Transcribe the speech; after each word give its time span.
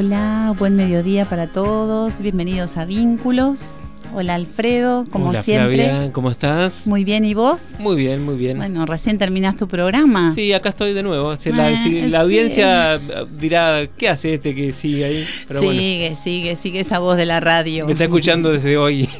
Hola, 0.00 0.54
buen 0.56 0.76
mediodía 0.76 1.28
para 1.28 1.48
todos. 1.48 2.20
Bienvenidos 2.20 2.76
a 2.76 2.84
Vínculos. 2.84 3.82
Hola 4.14 4.36
Alfredo, 4.36 5.04
como 5.10 5.30
Hola, 5.30 5.42
siempre. 5.42 5.74
Flavia, 5.88 6.12
¿cómo 6.12 6.30
estás? 6.30 6.86
Muy 6.86 7.02
bien, 7.02 7.24
¿y 7.24 7.34
vos? 7.34 7.72
Muy 7.80 7.96
bien, 7.96 8.24
muy 8.24 8.36
bien. 8.36 8.58
Bueno, 8.58 8.86
recién 8.86 9.18
terminás 9.18 9.56
tu 9.56 9.66
programa. 9.66 10.32
Sí, 10.32 10.52
acá 10.52 10.68
estoy 10.68 10.92
de 10.94 11.02
nuevo. 11.02 11.34
Si 11.34 11.50
la, 11.50 11.72
Eh, 11.72 11.76
si 11.82 12.00
la 12.02 12.18
sí. 12.20 12.24
audiencia 12.26 13.00
dirá, 13.40 13.88
¿qué 13.98 14.08
hace 14.08 14.34
este 14.34 14.54
que 14.54 14.72
sigue 14.72 15.04
ahí? 15.04 15.26
Pero 15.48 15.62
bueno, 15.62 15.80
sigue, 15.80 16.14
sigue, 16.14 16.54
sigue 16.54 16.78
esa 16.78 17.00
voz 17.00 17.16
de 17.16 17.26
la 17.26 17.40
radio. 17.40 17.84
me 17.84 17.90
está 17.94 18.04
escuchando 18.04 18.52
desde 18.52 18.76
hoy. 18.76 19.08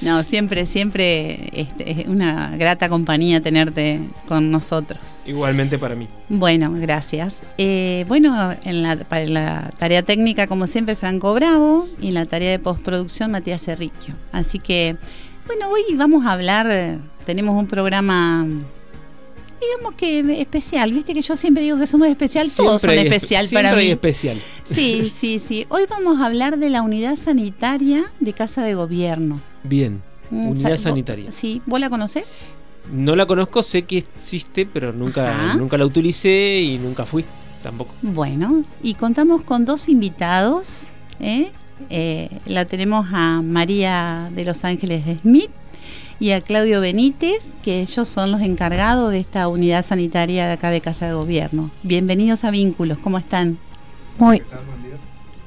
No, 0.00 0.22
siempre, 0.24 0.66
siempre 0.66 1.50
este, 1.52 1.90
es 1.90 2.06
una 2.06 2.56
grata 2.56 2.88
compañía 2.88 3.40
tenerte 3.40 4.00
con 4.26 4.50
nosotros. 4.50 5.24
Igualmente 5.26 5.78
para 5.78 5.94
mí. 5.94 6.08
Bueno, 6.28 6.72
gracias. 6.72 7.42
Eh, 7.58 8.04
bueno, 8.08 8.54
en 8.64 8.82
la, 8.82 8.96
para 8.96 9.26
la 9.26 9.72
tarea 9.78 10.02
técnica, 10.02 10.46
como 10.46 10.66
siempre, 10.66 10.96
Franco 10.96 11.34
Bravo, 11.34 11.88
y 12.00 12.08
en 12.08 12.14
la 12.14 12.26
tarea 12.26 12.50
de 12.50 12.58
postproducción, 12.58 13.30
Matías 13.30 13.62
Cerricchio. 13.62 14.14
Así 14.32 14.58
que, 14.58 14.96
bueno, 15.46 15.68
hoy 15.68 15.82
vamos 15.96 16.26
a 16.26 16.32
hablar, 16.32 16.98
tenemos 17.24 17.56
un 17.56 17.66
programa, 17.66 18.46
digamos 19.70 19.94
que 19.94 20.40
especial, 20.40 20.92
viste 20.92 21.14
que 21.14 21.22
yo 21.22 21.36
siempre 21.36 21.62
digo 21.62 21.78
que 21.78 21.86
somos 21.86 22.08
especial, 22.08 22.46
todos 22.56 22.82
son 22.82 22.90
hay 22.90 22.98
espe- 22.98 23.06
especial 23.14 23.46
siempre 23.48 23.68
para 23.70 23.80
hay 23.80 23.86
mí. 23.86 23.92
especial. 23.92 24.38
Sí, 24.64 25.10
sí, 25.14 25.38
sí. 25.38 25.66
Hoy 25.68 25.82
vamos 25.88 26.20
a 26.20 26.26
hablar 26.26 26.58
de 26.58 26.70
la 26.70 26.82
unidad 26.82 27.16
sanitaria 27.16 28.04
de 28.20 28.32
Casa 28.32 28.62
de 28.62 28.74
Gobierno. 28.74 29.40
Bien. 29.62 30.02
Mm, 30.30 30.48
Unidad 30.48 30.70
sa- 30.76 30.84
sanitaria. 30.90 31.26
vos- 31.26 31.34
Sí, 31.34 31.62
¿vos 31.66 31.80
la 31.80 31.90
conocés? 31.90 32.24
No 32.92 33.16
la 33.16 33.26
conozco, 33.26 33.62
sé 33.62 33.82
que 33.82 33.98
existe, 33.98 34.66
pero 34.66 34.92
nunca, 34.92 35.30
Ajá. 35.50 35.56
nunca 35.56 35.78
la 35.78 35.86
utilicé 35.86 36.60
y 36.60 36.78
nunca 36.78 37.04
fui 37.06 37.24
tampoco. 37.62 37.94
Bueno, 38.02 38.62
y 38.82 38.94
contamos 38.94 39.42
con 39.42 39.64
dos 39.64 39.88
invitados. 39.88 40.90
¿eh? 41.20 41.50
Eh, 41.90 42.28
la 42.46 42.64
tenemos 42.66 43.06
a 43.12 43.40
María 43.42 44.30
de 44.34 44.44
Los 44.44 44.64
Ángeles 44.64 45.02
Smith 45.22 45.50
y 46.20 46.30
a 46.30 46.40
Claudio 46.40 46.80
Benítez, 46.80 47.50
que 47.62 47.80
ellos 47.80 48.08
son 48.08 48.30
los 48.30 48.40
encargados 48.40 49.10
de 49.10 49.18
esta 49.18 49.48
unidad 49.48 49.84
sanitaria 49.84 50.46
de 50.46 50.52
acá 50.52 50.70
de 50.70 50.80
Casa 50.80 51.06
de 51.06 51.14
Gobierno. 51.14 51.70
Bienvenidos 51.82 52.44
a 52.44 52.50
Vínculos, 52.50 52.98
¿cómo 52.98 53.18
están? 53.18 53.58
Muy, 54.18 54.42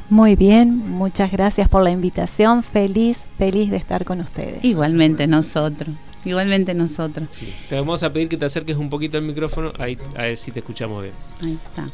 muy 0.10 0.36
bien, 0.36 0.78
muchas 0.78 1.32
gracias 1.32 1.70
por 1.70 1.84
la 1.84 1.90
invitación. 1.90 2.64
Feliz, 2.64 3.18
feliz 3.38 3.72
de 3.72 3.78
estar 3.78 4.04
con 4.04 4.20
ustedes. 4.20 4.64
Igualmente 4.64 5.26
nosotros, 5.28 5.96
igualmente 6.26 6.74
nosotros. 6.74 7.30
Sí. 7.32 7.54
Te 7.70 7.76
vamos 7.76 8.04
a 8.04 8.12
pedir 8.12 8.28
que 8.28 8.38
te 8.38 8.46
acerques 8.46 8.76
un 8.76 8.90
poquito 8.90 9.18
al 9.18 9.24
micrófono, 9.24 9.72
ahí, 9.80 9.98
a 10.18 10.24
ver 10.24 10.38
si 10.38 10.52
te 10.52 10.60
escuchamos 10.60 11.02
bien. 11.02 11.14
Ahí 11.42 11.54
está. 11.54 11.90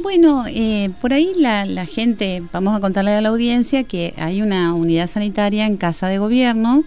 Bueno, 0.00 0.44
eh, 0.48 0.90
por 1.00 1.12
ahí 1.12 1.32
la, 1.36 1.64
la 1.64 1.86
gente, 1.86 2.42
vamos 2.52 2.76
a 2.76 2.80
contarle 2.80 3.12
a 3.12 3.20
la 3.20 3.30
audiencia 3.30 3.84
que 3.84 4.12
hay 4.18 4.42
una 4.42 4.74
unidad 4.74 5.06
sanitaria 5.06 5.66
en 5.66 5.76
casa 5.78 6.08
de 6.08 6.18
gobierno 6.18 6.84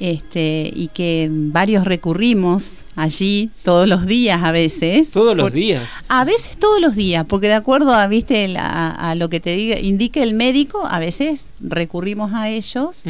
este, 0.00 0.70
y 0.74 0.88
que 0.88 1.28
varios 1.30 1.84
recurrimos 1.84 2.84
allí 2.96 3.50
todos 3.62 3.88
los 3.88 4.06
días 4.06 4.42
a 4.42 4.50
veces. 4.52 5.10
Todos 5.12 5.36
los 5.36 5.44
Por- 5.44 5.52
días. 5.52 5.82
A 6.08 6.24
veces 6.24 6.56
todos 6.56 6.80
los 6.80 6.96
días, 6.96 7.24
porque 7.28 7.46
de 7.46 7.54
acuerdo 7.54 7.94
a, 7.94 8.06
¿viste? 8.08 8.48
la- 8.48 8.66
a, 8.66 9.10
a 9.10 9.14
lo 9.14 9.28
que 9.28 9.40
te 9.40 9.54
diga, 9.54 9.78
indique 9.78 10.22
el 10.22 10.34
médico, 10.34 10.84
a 10.86 10.98
veces 10.98 11.46
recurrimos 11.60 12.32
a 12.32 12.50
ellos. 12.50 13.04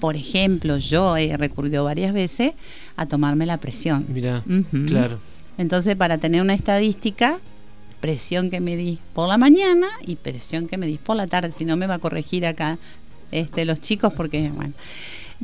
Por 0.00 0.16
ejemplo, 0.16 0.78
yo 0.78 1.16
he 1.16 1.36
recurrido 1.36 1.84
varias 1.84 2.12
veces 2.12 2.52
a 2.96 3.06
tomarme 3.06 3.46
la 3.46 3.58
presión. 3.58 4.04
Mirá, 4.08 4.42
claro. 4.86 5.18
Entonces, 5.56 5.94
para 5.96 6.18
tener 6.18 6.42
una 6.42 6.54
estadística, 6.54 7.38
presión 8.00 8.50
que 8.50 8.60
me 8.60 8.76
di 8.76 8.98
por 9.14 9.28
la 9.28 9.38
mañana 9.38 9.86
y 10.06 10.16
presión 10.16 10.66
que 10.66 10.76
me 10.76 10.86
di 10.86 10.98
por 10.98 11.16
la 11.16 11.26
tarde, 11.26 11.52
si 11.52 11.64
no 11.64 11.76
me 11.76 11.86
va 11.86 11.94
a 11.94 11.98
corregir 11.98 12.44
acá 12.44 12.76
este, 13.30 13.64
los 13.64 13.80
chicos 13.80 14.12
porque, 14.14 14.50
bueno. 14.50 14.74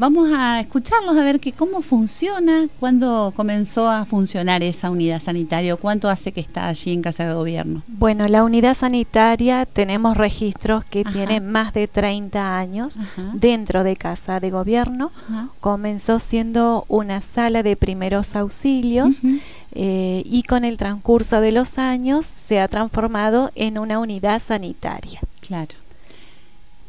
Vamos 0.00 0.31
a 0.33 0.61
escucharlos 0.61 1.15
a 1.15 1.22
ver 1.22 1.41
que 1.41 1.53
cómo 1.53 1.83
funciona, 1.83 2.69
cuándo 2.81 3.34
comenzó 3.37 3.91
a 3.91 4.06
funcionar 4.06 4.62
esa 4.62 4.88
unidad 4.88 5.21
sanitaria, 5.21 5.77
cuánto 5.77 6.09
hace 6.09 6.33
que 6.33 6.41
está 6.41 6.69
allí 6.69 6.94
en 6.94 7.03
Casa 7.03 7.28
de 7.28 7.34
Gobierno. 7.34 7.83
Bueno, 7.87 8.27
la 8.27 8.43
unidad 8.43 8.72
sanitaria 8.72 9.66
tenemos 9.66 10.16
registros 10.16 10.84
que 10.84 11.03
Ajá. 11.03 11.12
tiene 11.12 11.43
más 11.43 11.75
de 11.75 11.87
30 11.87 12.56
años 12.56 12.97
Ajá. 12.97 13.33
dentro 13.34 13.84
de 13.84 13.97
Casa 13.97 14.41
de 14.41 14.49
Gobierno. 14.49 15.12
Ajá. 15.28 15.49
Comenzó 15.60 16.19
siendo 16.19 16.87
una 16.89 17.21
sala 17.21 17.62
de 17.62 17.77
primeros 17.77 18.34
auxilios 18.37 19.21
eh, 19.72 20.22
y 20.25 20.44
con 20.44 20.65
el 20.65 20.78
transcurso 20.78 21.43
de 21.43 21.53
los 21.53 21.77
años 21.77 22.25
se 22.25 22.59
ha 22.59 22.69
transformado 22.69 23.53
en 23.55 23.77
una 23.77 23.99
unidad 23.99 24.41
sanitaria. 24.41 25.21
Claro. 25.43 25.75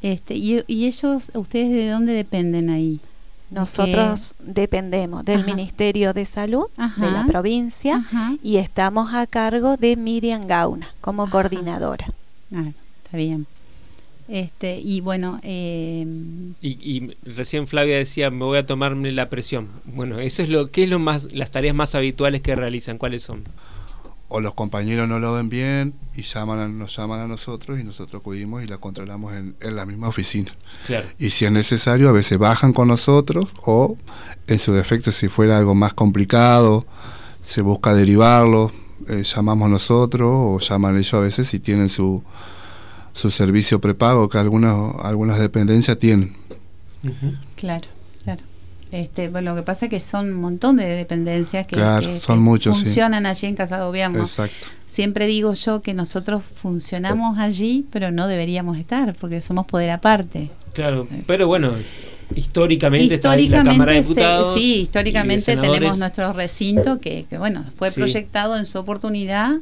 Este, 0.02 0.36
y, 0.36 0.64
y 0.68 0.86
ellos, 0.88 1.32
¿ustedes 1.36 1.72
de 1.72 1.90
dónde 1.90 2.14
dependen 2.14 2.70
ahí? 2.70 3.00
Nosotros 3.52 4.34
dependemos 4.40 5.26
del 5.26 5.42
Ajá. 5.42 5.46
Ministerio 5.54 6.14
de 6.14 6.24
Salud 6.26 6.68
Ajá. 6.78 7.06
de 7.06 7.12
la 7.12 7.26
provincia 7.26 7.98
Ajá. 7.98 8.34
y 8.42 8.58
estamos 8.58 9.14
a 9.14 9.28
cargo 9.28 9.76
de 9.76 9.98
Miriam 9.98 10.48
Gauna 10.48 10.88
como 11.02 11.24
Ajá. 11.24 11.32
coordinadora. 11.32 12.08
Ah, 12.56 12.72
está 13.04 13.18
bien. 13.18 13.46
Este, 14.30 14.80
y 14.80 15.02
bueno, 15.02 15.40
eh, 15.44 16.06
Y, 16.62 16.70
y 16.70 17.18
recién 17.26 17.68
Flavia 17.68 17.98
decía, 17.98 18.30
me 18.32 18.46
voy 18.46 18.58
a 18.60 18.66
tomarme 18.66 19.12
la 19.12 19.28
presión. 19.30 19.68
Bueno, 19.84 20.20
eso 20.20 20.42
es 20.44 20.48
lo 20.50 20.72
que 20.72 20.84
es 20.86 20.90
lo 20.90 21.00
más, 21.00 21.34
las 21.34 21.52
tareas 21.52 21.76
más 21.76 21.94
habituales 21.96 22.42
que 22.42 22.56
realizan. 22.56 22.98
¿Cuáles 22.98 23.24
son? 23.24 23.44
O 24.34 24.40
los 24.40 24.54
compañeros 24.54 25.10
no 25.10 25.20
lo 25.20 25.34
ven 25.34 25.50
bien 25.50 25.94
y 26.16 26.22
llaman 26.22 26.60
a- 26.60 26.68
nos 26.68 26.96
llaman 26.96 27.20
a 27.20 27.28
nosotros 27.28 27.80
y 27.80 27.84
nosotros 27.84 28.22
acudimos 28.22 28.64
y 28.64 28.68
la 28.68 28.78
controlamos 28.78 29.34
en, 29.34 29.56
en 29.60 29.76
la 29.76 29.86
misma 29.86 30.08
oficina. 30.08 30.52
Claro. 30.88 31.08
Y 31.20 31.32
si 31.32 31.46
es 31.46 31.52
necesario, 31.52 32.08
a 32.08 32.14
veces 32.14 32.38
bajan 32.38 32.72
con 32.74 32.88
nosotros 32.88 33.50
o, 33.66 33.98
en 34.48 34.58
su 34.60 34.72
defecto, 34.74 35.12
si 35.12 35.28
fuera 35.28 35.58
algo 35.58 35.76
más 35.76 35.94
complicado, 35.94 36.86
se 37.42 37.62
busca 37.62 37.94
derivarlo, 37.94 38.72
eh, 39.10 39.24
llamamos 39.24 39.70
nosotros 39.70 40.30
o 40.32 40.60
llaman 40.60 40.96
ellos 40.98 41.14
a 41.16 41.20
veces 41.20 41.48
si 41.50 41.60
tienen 41.60 41.90
su, 41.90 42.24
su 43.14 43.32
servicio 43.32 43.82
prepago, 43.82 44.30
que 44.30 44.38
algunas, 44.38 44.96
algunas 45.04 45.40
dependencias 45.40 45.98
tienen. 45.98 46.36
Claro, 47.56 47.88
claro. 48.24 48.44
Este, 48.92 49.30
bueno, 49.30 49.52
lo 49.52 49.56
que 49.58 49.64
pasa 49.64 49.86
es 49.86 49.90
que 49.90 50.00
son 50.02 50.28
un 50.34 50.42
montón 50.42 50.76
de 50.76 50.86
dependencias 50.86 51.66
que, 51.66 51.76
Claro, 51.78 52.06
que- 52.08 52.20
son 52.20 52.38
que 52.38 52.42
muchos, 52.42 52.78
sí. 52.78 52.84
funcionan 52.84 53.26
allí 53.26 53.48
en 53.48 53.56
Casa 53.56 53.78
de 53.78 53.84
Gobierno. 53.86 54.20
Exacto. 54.22 54.68
Siempre 54.86 55.28
digo 55.28 55.54
yo 55.54 55.82
que 55.82 55.94
nosotros 55.94 56.44
funcionamos 56.44 57.38
allí, 57.38 57.86
pero 57.92 58.12
no 58.12 58.28
deberíamos 58.28 58.78
estar, 58.78 59.16
porque 59.16 59.40
somos 59.40 59.66
poder 59.66 59.92
aparte. 59.92 60.52
Claro, 60.74 61.08
pero 61.26 61.48
bueno, 61.48 61.72
históricamente, 62.36 63.16
está 63.16 63.32
ahí 63.32 63.48
la 63.48 63.64
Cámara 63.64 63.94
de 63.94 64.00
Históricamente, 64.00 64.14
se- 64.14 64.22
Diputados. 64.22 64.58
y 64.58 64.60
sí, 64.60 64.74
de 64.76 64.82
históricamente 64.82 65.58
tenemos 65.58 65.98
nuestro 65.98 66.34
recinto 66.34 67.00
que, 67.00 67.26
que, 67.30 67.38
bueno, 67.38 67.64
fue 67.76 67.90
Sí. 67.92 67.96
proyectado 67.96 68.58
en 68.58 68.66
su 68.66 68.80
oportunidad 68.80 69.58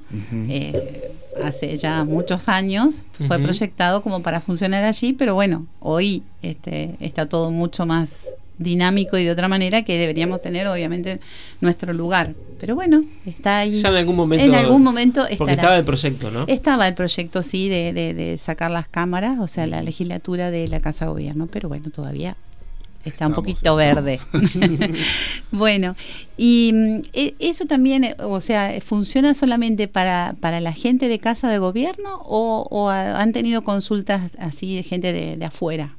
eh, 0.49 1.11
hace 1.43 1.75
ya 1.77 2.03
muchos 2.03 2.49
años, 2.49 3.03
fue 3.27 3.39
proyectado 3.39 4.01
como 4.01 4.21
para 4.21 4.41
funcionar 4.41 4.83
allí, 4.83 5.13
pero 5.13 5.35
bueno, 5.35 5.65
hoy 5.79 6.23
este, 6.41 6.95
está 6.99 7.27
todo 7.27 7.51
mucho 7.51 7.85
más 7.85 8.25
dinámico 8.59 9.17
y 9.17 9.23
de 9.25 9.31
otra 9.31 9.47
manera 9.47 9.81
que 9.83 9.97
deberíamos 9.97 10.41
tener 10.41 10.67
obviamente 10.67 11.19
nuestro 11.61 11.91
lugar. 11.93 12.35
Pero 12.59 12.75
bueno, 12.75 13.03
está 13.25 13.59
ahí. 13.59 13.79
Ya 13.81 13.87
en 13.89 13.95
algún 13.95 14.17
momento. 14.17 14.45
En 14.45 14.53
algún 14.53 14.83
momento 14.83 15.21
Porque 15.21 15.33
estará. 15.33 15.53
estaba 15.53 15.77
el 15.77 15.85
proyecto, 15.85 16.29
¿no? 16.29 16.43
Estaba 16.47 16.87
el 16.87 16.93
proyecto, 16.93 17.41
sí, 17.41 17.69
de, 17.69 17.93
de- 17.93 18.13
de 18.13 18.37
sacar 18.37 18.69
las 18.69 18.87
cámaras, 18.89 19.39
o 19.39 19.47
sea, 19.47 19.65
la 19.65 19.81
legislatura 19.81 20.51
de 20.51 20.67
la 20.67 20.81
Casa 20.81 21.05
de 21.05 21.11
Gobierno, 21.11 21.47
pero 21.47 21.69
bueno, 21.69 21.89
todavía 21.89 22.35
está 23.05 23.27
un 23.27 23.33
poquito 23.33 23.77
verde. 23.77 24.19
bueno, 25.51 25.95
y 26.37 26.71
mm, 26.73 26.99
e- 27.13 27.35
eso 27.39 27.65
también, 27.65 28.03
eh, 28.03 28.15
o 28.19 28.41
sea, 28.41 28.73
¿funciona 28.81 29.33
solamente 29.33 29.87
para, 29.87 30.35
para 30.41 30.59
la 30.59 30.73
gente 30.73 31.07
de 31.07 31.19
Casa 31.19 31.49
de 31.49 31.59
Gobierno 31.59 32.21
o, 32.25 32.67
o 32.69 32.89
ha- 32.89 33.21
han 33.21 33.31
tenido 33.31 33.61
consultas 33.63 34.35
así 34.39 34.75
de 34.75 34.83
gente 34.83 35.13
de, 35.13 35.37
de 35.37 35.45
afuera? 35.45 35.95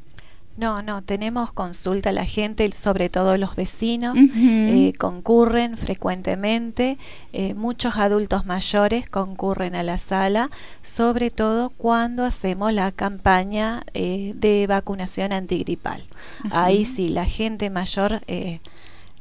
No, 0.57 0.83
no, 0.83 1.01
tenemos 1.01 1.53
consulta 1.53 2.13
la 2.13 2.27
gente, 2.27 2.71
sobre 2.73 3.09
todo 3.09 3.39
los 3.39 3.57
vecinos, 3.57 4.17
eh, 4.37 4.93
concurren 4.99 5.79
frecuentemente, 5.79 6.99
eh, 7.33 7.55
muchos 7.55 7.97
adultos 7.97 8.45
mayores 8.45 9.09
concurren 9.09 9.75
a 9.75 9.83
la 9.83 9.97
sala, 9.97 10.51
sobre 10.83 11.31
todo 11.31 11.71
cuando 11.71 12.25
hacemos 12.25 12.75
la 12.75 12.93
campaña 12.93 13.85
eh, 13.95 14.35
de 14.37 14.67
vacunación 14.67 15.33
antigripal. 15.33 16.05
Ahí 16.51 16.85
sí, 16.85 17.09
la 17.09 17.25
gente 17.25 17.71
mayor 17.71 18.21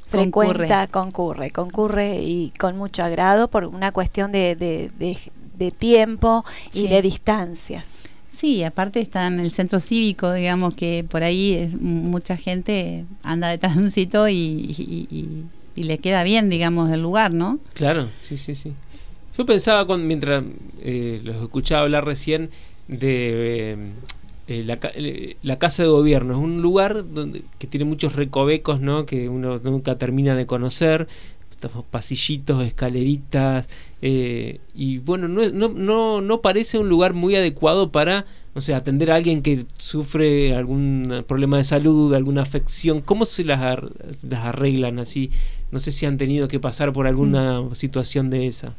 frecuenta, 0.07 0.87
concurre. 0.87 1.51
concurre, 1.51 2.21
y 2.21 2.51
con 2.59 2.77
mucho 2.77 3.03
agrado 3.03 3.47
por 3.47 3.65
una 3.65 3.93
cuestión 3.93 4.31
de, 4.33 4.55
de, 4.57 5.71
tiempo 5.71 6.43
y 6.73 6.87
de 6.87 7.01
distancias. 7.01 7.98
Sí, 8.39 8.63
aparte 8.63 9.01
está 9.01 9.27
en 9.27 9.41
el 9.41 9.51
centro 9.51 9.81
cívico, 9.81 10.31
digamos 10.31 10.73
que 10.73 11.03
por 11.03 11.23
ahí 11.23 11.69
mucha 11.77 12.37
gente 12.37 13.03
anda 13.21 13.49
de 13.49 13.57
tránsito 13.67 14.29
y, 14.29 15.43
le 15.75 15.97
queda 15.97 16.23
bien, 16.23 16.49
digamos, 16.49 16.89
el 16.89 17.01
lugar, 17.01 17.33
¿no? 17.33 17.59
Claro, 17.73 18.07
sí, 18.21 18.37
sí, 18.37 18.55
sí. 18.55 18.71
Yo 19.37 19.45
pensaba 19.45 19.85
cuando, 19.85 20.05
mientras 20.05 20.45
eh, 20.81 21.19
los 21.21 21.35
escuchaba 21.41 21.81
hablar 21.81 22.05
recién 22.05 22.49
de 22.87 23.73
eh, 23.73 23.77
eh, 24.47 24.63
la, 24.63 24.79
la, 25.41 25.59
casa 25.59 25.83
de 25.83 25.89
gobierno. 25.89 26.33
Es 26.33 26.39
un 26.39 26.61
lugar 26.61 27.13
donde, 27.13 27.43
que 27.57 27.67
tiene 27.67 27.83
muchos 27.83 28.15
recovecos, 28.15 28.79
¿no? 28.79 29.05
Que 29.05 29.27
uno 29.27 29.59
nunca 29.59 29.97
termina 29.97 30.35
de 30.35 30.45
conocer 30.45 31.09
pasillitos, 31.89 32.65
escaleritas, 32.65 33.67
eh, 34.01 34.59
y 34.73 34.99
bueno, 34.99 35.27
no, 35.27 35.49
no, 35.49 35.69
no, 35.69 36.21
no 36.21 36.41
parece 36.41 36.79
un 36.79 36.89
lugar 36.89 37.13
muy 37.13 37.35
adecuado 37.35 37.91
para, 37.91 38.25
no 38.55 38.61
sé, 38.61 38.73
atender 38.73 39.11
a 39.11 39.15
alguien 39.15 39.41
que 39.41 39.65
sufre 39.77 40.55
algún 40.55 41.23
problema 41.27 41.57
de 41.57 41.63
salud, 41.63 42.13
alguna 42.13 42.41
afección. 42.41 43.01
¿Cómo 43.01 43.25
se 43.25 43.43
las, 43.43 43.79
las 44.27 44.45
arreglan 44.45 44.99
así? 44.99 45.31
No 45.71 45.79
sé 45.79 45.91
si 45.91 46.05
han 46.05 46.17
tenido 46.17 46.47
que 46.47 46.59
pasar 46.59 46.93
por 46.93 47.07
alguna 47.07 47.61
mm. 47.61 47.75
situación 47.75 48.29
de 48.29 48.47
esa. 48.47 48.73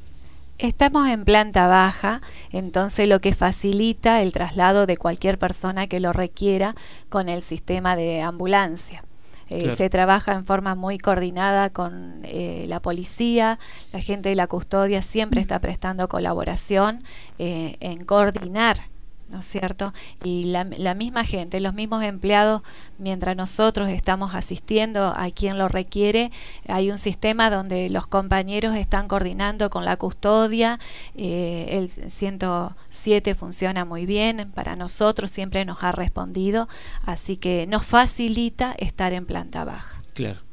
Estamos 0.58 1.08
en 1.08 1.24
planta 1.24 1.68
baja, 1.68 2.20
entonces 2.52 3.08
lo 3.08 3.20
que 3.20 3.32
facilita 3.32 4.20
el 4.20 4.32
traslado 4.32 4.84
de 4.84 4.98
cualquier 4.98 5.38
persona 5.38 5.86
que 5.86 6.00
lo 6.00 6.12
requiera 6.12 6.74
con 7.08 7.30
el 7.30 7.40
sistema 7.40 7.96
de 7.96 8.20
ambulancia. 8.20 9.02
Eh, 9.50 9.72
se 9.72 9.90
trabaja 9.90 10.32
en 10.34 10.44
forma 10.44 10.76
muy 10.76 10.96
coordinada 10.96 11.70
con 11.70 12.20
eh, 12.22 12.66
la 12.68 12.80
policía, 12.80 13.58
la 13.92 14.00
gente 14.00 14.28
de 14.28 14.36
la 14.36 14.46
custodia 14.46 15.02
siempre 15.02 15.40
está 15.40 15.58
prestando 15.58 16.08
colaboración 16.08 17.02
eh, 17.38 17.76
en 17.80 18.04
coordinar 18.04 18.89
¿no 19.30 19.38
es 19.40 19.46
cierto? 19.46 19.92
Y 20.22 20.44
la, 20.44 20.94
misma 20.94 21.24
gente, 21.24 21.60
los 21.60 21.74
mismos 21.74 22.02
empleados, 22.02 22.62
mientras 22.98 23.36
nosotros 23.36 23.88
estamos 23.88 24.34
asistiendo 24.34 25.12
a 25.16 25.30
quien 25.30 25.58
lo 25.58 25.68
requiere, 25.68 26.30
hay 26.68 26.90
un 26.90 26.98
sistema 26.98 27.50
donde 27.50 27.88
los 27.90 28.06
compañeros 28.06 28.76
están 28.76 29.08
coordinando 29.08 29.70
con 29.70 29.84
la 29.84 29.96
custodia, 29.96 30.78
eh, 31.14 31.66
el 31.70 31.90
107 31.90 33.34
funciona 33.34 33.84
muy 33.84 34.06
bien, 34.06 34.50
para 34.54 34.76
nosotros 34.76 35.30
siempre 35.30 35.64
nos 35.64 35.82
ha 35.82 35.92
respondido, 35.92 36.68
así 37.04 37.36
que 37.36 37.66
nos 37.66 37.86
facilita 37.86 38.72
estar 38.78 39.12
en 39.12 39.26
planta 39.26 39.64
baja. 39.64 39.96
Claro. 40.14 40.49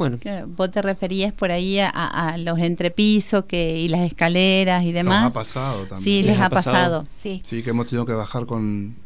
Bueno. 0.00 0.16
Vos 0.56 0.70
te 0.70 0.80
referías 0.80 1.30
por 1.30 1.50
ahí 1.50 1.78
a, 1.78 2.36
los 2.38 2.58
entrepisos 2.58 3.44
que, 3.44 3.78
y 3.78 3.88
las 3.88 4.00
escaleras 4.00 4.82
y 4.84 4.92
demás. 4.92 5.24
Nos 5.24 5.30
ha 5.30 5.32
pasado 5.34 5.80
también. 5.80 6.00
Sí, 6.02 6.22
les, 6.22 6.40
ha 6.40 6.48
pasado. 6.48 7.06
Sí. 7.22 7.42
sí, 7.44 7.62
que 7.62 7.68
hemos 7.68 7.86
tenido 7.86 8.06
que 8.06 8.14
bajar 8.14 8.46
con 8.46 8.96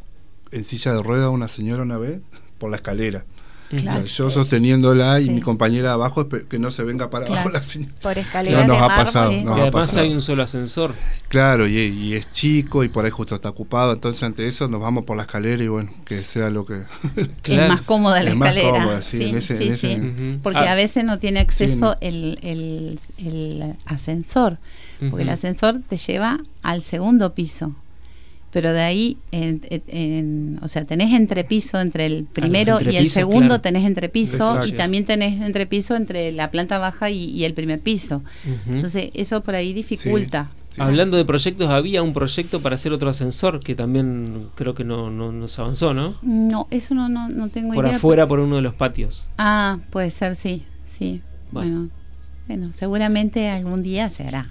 en 0.53 0.65
silla 0.65 0.93
de 0.93 1.03
rueda 1.03 1.31
una 1.31 1.49
señora 1.49 1.83
una 1.83 1.99
vez 1.99 2.21
por 2.59 2.71
la 2.71 2.77
escalera 2.77 3.25
yo 3.71 4.31
sosteniéndola 4.31 5.21
y 5.21 5.31
mi 5.31 5.41
compañera 5.41 5.93
abajo 5.93 6.29
que 6.29 6.59
no 6.59 6.71
se 6.71 6.85
venga 6.85 7.11
para 7.11 7.27
abajo 7.27 7.51
la 7.51 7.63
señora. 7.63 7.93
Por 8.03 8.19
escalera. 8.19 8.67
No, 8.67 8.75
nos 8.75 8.83
ha 8.83 8.89
pasado. 8.89 9.33
y 9.33 9.47
además 9.47 9.97
hay 9.97 10.13
un 10.13 10.21
solo 10.23 10.43
ascensor. 10.43 10.95
Claro, 11.29 11.67
y, 11.67 12.15
es 12.15 12.31
chico 12.31 12.85
y 12.85 12.89
por 12.89 13.05
ahí 13.05 13.11
justo 13.11 13.35
está 13.35 13.49
ocupado. 13.49 13.93
Entonces, 13.93 14.23
ante 14.23 14.47
eso, 14.47 14.69
nos 14.69 14.81
vamos 14.81 15.05
por 15.05 15.17
la 15.17 15.25
escalera 15.25 15.63
y 15.63 15.69
bueno, 15.69 15.93
que 16.05 16.23
sea 16.23 16.51
lo 16.51 16.65
que. 16.65 16.83
Es 17.45 17.69
más 17.69 17.83
cómoda 17.83 18.23
la 18.23 18.31
escalera. 18.31 19.03
sí, 19.03 19.41
sí, 19.41 19.73
sí, 19.73 20.39
Porque 20.43 20.61
ah. 20.61 20.73
a 20.73 20.75
veces 20.75 21.05
no 21.05 21.19
tiene 21.19 21.41
acceso 21.41 21.97
el, 22.01 22.39
el, 22.43 23.75
ascensor. 23.87 24.59
Porque 25.11 25.25
el 25.25 25.31
ascensor 25.31 25.81
te 25.87 25.97
lleva 25.97 26.41
al 26.63 26.83
segundo 26.83 27.35
piso 27.35 27.75
pero 28.55 28.73
de 28.73 28.83
ahí, 28.83 29.17
en, 29.33 30.61
o 30.63 30.69
sea, 30.69 30.85
tenés 30.85 31.13
entrepiso 31.13 31.81
entre 31.81 32.07
el 32.07 32.23
primero 32.23 32.79
y 32.81 32.95
el 32.95 33.11
segundo, 33.11 33.61
tenés 33.61 33.85
entrepiso 33.85 34.65
y 34.65 34.71
también 34.71 35.05
tenés 35.05 35.41
entrepiso 35.41 35.97
entre 35.97 36.31
la 36.31 36.53
planta 36.53 36.79
baja 36.79 37.11
y, 37.11 37.45
el 37.45 37.53
primer 37.53 37.81
piso. 37.81 38.23
Entonces, 38.69 39.11
eso 39.15 39.43
por 39.43 39.57
ahí 39.57 39.73
dificulta. 39.73 40.51
Hablando 40.79 41.17
de 41.17 41.25
proyectos, 41.25 41.69
había 41.69 42.01
un 42.05 42.13
proyecto 42.13 42.63
para 42.63 42.77
hacer 42.77 42.93
otro 42.93 43.11
ascensor 43.11 43.59
que 43.59 43.75
también 43.75 44.47
creo 44.55 44.77
que 44.77 44.85
no, 44.85 45.11
no, 45.11 45.49
se 45.49 45.61
avanzó, 45.61 45.93
¿no? 45.93 46.15
No, 46.23 46.69
eso 46.71 46.95
no, 46.95 47.09
no, 47.09 47.29
no 47.29 47.49
tengo 47.49 47.75
idea. 47.75 47.83
Por 47.83 47.87
afuera, 47.87 48.29
por 48.29 48.39
uno 48.39 48.55
de 48.55 48.63
los 48.63 48.75
patios. 48.75 49.27
Ah, 49.37 49.81
puede 49.91 50.13
ser, 50.13 50.37
sí, 50.37 50.63
sí. 50.85 51.23
Bueno, 51.51 51.89
bueno, 52.47 52.73
seguramente 52.73 53.49
algún 53.49 53.83
día 53.83 54.09
se 54.11 54.23
hará. 54.23 54.49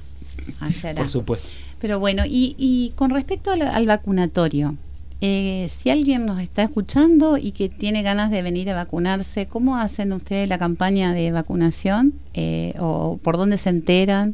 Ah, 0.60 0.72
se 0.74 0.90
hará. 0.90 1.00
Por 1.00 1.10
supuesto. 1.10 1.48
Pero 1.84 2.00
bueno, 2.00 2.24
y, 2.26 2.94
con 2.96 3.10
respecto 3.10 3.52
al, 3.52 3.86
vacunatorio, 3.86 4.78
eh, 5.20 5.68
si 5.68 5.90
alguien 5.90 6.26
nos 6.26 6.40
está 6.40 6.64
escuchando 6.64 7.38
y 7.38 7.52
que 7.52 7.68
tiene 7.68 8.04
ganas 8.04 8.32
de 8.32 8.42
venir 8.42 8.70
a 8.70 8.74
vacunarse, 8.74 9.48
¿cómo 9.48 9.76
hacen 9.76 10.14
ustedes 10.14 10.48
la 10.48 10.58
campaña 10.58 11.14
de 11.14 11.34
vacunación? 11.34 12.14
Eh, 12.36 12.74
¿O 12.80 13.20
por 13.22 13.36
dónde 13.36 13.58
se 13.58 13.68
enteran? 13.68 14.34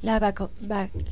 La, 0.00 0.18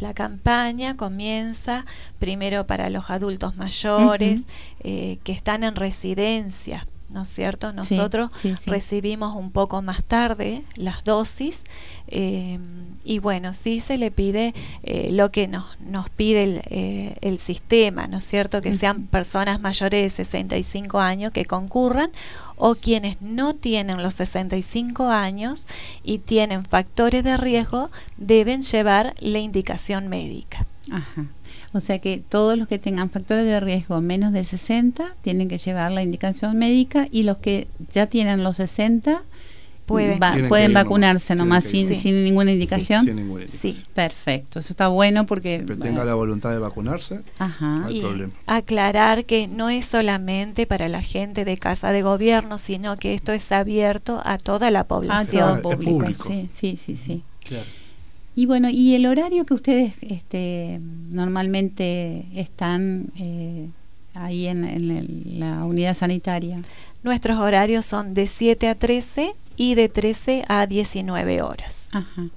la, 0.01 0.15
campaña 0.15 0.97
comienza 0.97 1.85
primero 2.19 2.67
para 2.67 2.89
los 2.89 3.11
adultos 3.11 3.55
mayores 3.55 4.45
eh, 4.81 5.19
que 5.23 5.33
están 5.33 5.65
en 5.65 5.77
residencia 5.77 6.87
¿no 7.13 7.23
es 7.23 7.29
cierto? 7.29 7.73
Nosotros 7.73 8.31
recibimos 8.67 9.37
un 9.37 9.51
poco 9.51 9.83
más 9.83 10.03
tarde 10.05 10.63
las 10.77 11.05
dosis 11.05 11.65
eh, 12.09 12.59
y 13.05 13.19
bueno, 13.19 13.53
sí 13.53 13.81
se 13.81 13.99
le 13.99 14.11
pide 14.11 14.55
eh, 14.83 15.11
lo 15.13 15.31
que 15.31 15.49
nos, 15.49 15.65
nos 15.81 16.11
pide 16.11 16.43
el, 16.43 16.63
eh, 16.67 17.17
el, 17.21 17.39
sistema, 17.39 18.07
¿no 18.07 18.19
es 18.19 18.25
cierto? 18.25 18.61
Que 18.63 18.75
sean 18.75 19.07
personas 19.07 19.61
mayores 19.61 20.03
de 20.03 20.11
65 20.11 21.01
años 21.01 21.33
que 21.33 21.45
concurran 21.45 22.11
o 22.57 22.75
quienes 22.75 23.21
no 23.23 23.55
tienen 23.55 24.03
los 24.03 24.15
65 24.15 25.09
años 25.09 25.67
y 26.03 26.19
tienen 26.19 26.65
factores 26.65 27.25
de 27.25 27.37
riesgo 27.37 27.91
deben 28.17 28.63
llevar 28.63 29.15
la 29.21 29.39
indicación 29.39 30.09
médica. 30.09 30.67
Ajá. 30.91 31.27
O 31.73 31.81
sea 31.81 31.99
que 31.99 32.23
todos 32.29 32.59
los 32.59 32.69
que 32.69 32.79
tengan 32.79 33.11
factores 33.11 33.45
de 33.45 33.59
riesgo 33.61 34.01
menos 34.01 34.33
de 34.33 34.45
60 34.45 35.15
tienen 35.23 35.49
que 35.49 35.59
llevar 35.59 35.91
la 35.91 36.03
indicación 36.03 36.59
médica 36.59 37.07
y 37.11 37.23
los 37.23 37.39
que 37.39 37.69
ya 37.91 38.07
tienen 38.07 38.43
los 38.43 38.59
60 38.59 39.23
pueden, 39.87 40.49
pueden 40.49 40.73
vacunarse 40.73 41.35
nomás 41.35 41.65
sin, 41.65 41.89
ninguna 42.25 42.53
indicación. 42.53 43.07
Sí, 43.49 43.83
perfecto. 43.95 44.59
Eso 44.59 44.73
está 44.73 44.89
bueno 44.89 45.27
porque... 45.27 45.65
Que 45.67 45.77
tenga 45.77 46.05
la 46.05 46.15
voluntad 46.15 46.51
de 46.51 46.59
vacunarse, 46.59 47.21
no 47.61 47.87
hay 47.87 48.01
problema. 48.01 48.33
Aclarar 48.47 49.25
que 49.25 49.49
no 49.49 49.71
es 49.71 49.87
solamente 49.87 50.67
para 50.67 50.89
la 50.89 51.03
gente 51.03 51.45
de 51.45 51.57
casa 51.57 51.93
de 51.93 52.03
gobierno, 52.03 52.59
sino 52.59 52.97
que 52.97 53.15
esto 53.15 53.33
es 53.33 53.51
abierto 53.51 54.21
a 54.25 54.39
toda 54.39 54.71
la 54.71 54.85
población. 54.85 55.63
pública. 55.63 56.13
Sí, 56.15 56.49
sí, 56.51 56.77
sí. 56.77 56.97
sí. 56.97 57.23
Claro. 57.45 57.65
Y 58.35 58.47
bueno, 58.47 58.71
¿y 58.71 58.95
el 58.95 59.07
horario 59.07 59.45
que 59.45 59.55
ustedes 59.55 59.97
este, 60.03 60.81
normalmente 61.11 62.27
están 62.35 63.09
eh, 63.19 63.69
ahí 64.15 64.47
en, 64.47 65.39
la 65.39 65.65
unidad 65.65 65.95
sanitaria? 65.95 66.61
Nuestros 67.03 67.39
horarios 67.39 67.85
son 67.85 68.15
de 68.15 68.27
7 68.27 68.69
a 68.69 68.75
13 68.75 69.35
y 69.57 69.75
de 69.75 69.89
13 69.89 70.45
a 70.49 70.67
19 70.67 71.43
horas. 71.43 71.89
Ajá. 71.93 72.29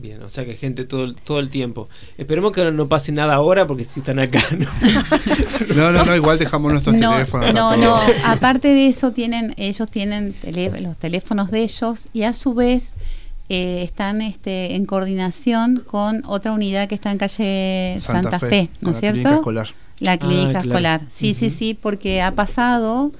Bien, 0.00 0.22
o 0.22 0.28
sea 0.28 0.44
que 0.44 0.54
gente 0.54 0.84
todo, 0.84 1.12
todo 1.12 1.40
el 1.40 1.50
tiempo. 1.50 1.88
Esperemos 2.16 2.52
que 2.52 2.70
no, 2.70 2.88
pase 2.88 3.10
nada 3.10 3.34
ahora 3.34 3.66
porque 3.66 3.84
si 3.84 3.98
están 3.98 4.20
acá, 4.20 4.40
¿no? 4.56 4.66
no, 5.92 6.04
no, 6.04 6.16
igual 6.16 6.38
dejamos 6.38 6.70
nuestros 6.70 6.94
teléfonos. 6.96 7.52
No, 7.52 7.76
no, 7.76 7.96
aparte 8.24 8.68
de 8.68 8.86
eso 8.86 9.10
tienen, 9.10 9.54
ellos 9.56 9.90
tienen 9.90 10.36
los 10.80 11.00
teléfonos 11.00 11.50
de 11.50 11.62
ellos 11.62 12.10
y 12.12 12.22
a 12.22 12.32
su 12.32 12.54
vez 12.54 12.94
eh, 13.48 13.82
están 13.82 14.20
este, 14.20 14.74
en 14.74 14.84
coordinación 14.84 15.82
con 15.86 16.22
otra 16.26 16.52
unidad 16.52 16.88
que 16.88 16.94
está 16.94 17.10
en 17.10 17.18
calle 17.18 17.98
Santa, 18.00 18.38
Fe, 18.38 18.68
¿no 18.80 18.90
es 18.90 19.00
cierto? 19.00 19.18
La 19.18 19.22
clínica 19.22 19.36
escolar. 19.36 19.68
La 20.00 20.12
ah, 20.12 20.18
clínica 20.18 20.60
escolar, 20.60 21.02
sí, 21.08 21.34
sí, 21.34 21.50
sí, 21.50 21.74
porque 21.74 22.22
ha 22.22 22.32
pasado 22.32 23.12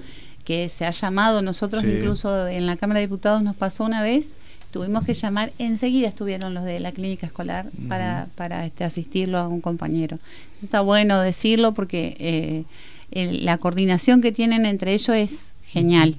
que 0.44 0.68
se 0.68 0.86
ha 0.86 0.90
llamado, 0.90 1.42
nosotros 1.42 1.82
incluso 1.84 2.46
en 2.46 2.66
la 2.66 2.76
Cámara 2.76 3.00
de 3.00 3.06
Diputados 3.06 3.42
nos 3.42 3.56
pasó 3.56 3.84
una 3.84 4.02
vez, 4.02 4.36
tuvimos 4.70 5.04
que 5.04 5.14
llamar, 5.14 5.52
enseguida 5.58 6.08
estuvieron 6.08 6.54
los 6.54 6.64
de 6.64 6.80
la 6.80 6.92
clínica 6.92 7.26
escolar 7.26 7.66
para, 7.88 8.28
para 8.36 8.64
este, 8.64 8.84
asistirlo 8.84 9.38
a 9.38 9.48
un 9.48 9.60
compañero. 9.60 10.18
está 10.62 10.80
bueno 10.80 11.20
decirlo 11.20 11.74
porque... 11.74 12.16
Eh, 12.18 12.64
la 13.10 13.58
coordinación 13.58 14.20
que 14.20 14.32
tienen 14.32 14.66
entre 14.66 14.92
ellos 14.92 15.16
es 15.16 15.54
genial, 15.62 16.16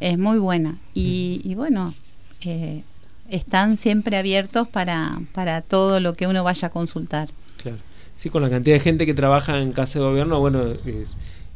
es 0.00 0.18
muy 0.18 0.38
buena. 0.38 0.78
Y, 0.94 1.54
bueno, 1.54 1.94
eh, 2.42 2.82
están 3.30 3.76
siempre 3.76 4.16
abiertos 4.16 4.68
para, 4.68 5.20
para 5.32 5.62
todo 5.62 6.00
lo 6.00 6.14
que 6.14 6.26
uno 6.26 6.44
vaya 6.44 6.68
a 6.68 6.70
consultar. 6.70 7.28
Claro. 7.62 7.78
Sí, 8.16 8.30
con 8.30 8.42
la 8.42 8.50
cantidad 8.50 8.76
de 8.76 8.80
gente 8.80 9.06
que 9.06 9.14
trabaja 9.14 9.58
en 9.58 9.72
casa 9.72 9.98
de 9.98 10.04
gobierno, 10.06 10.40
bueno, 10.40 10.64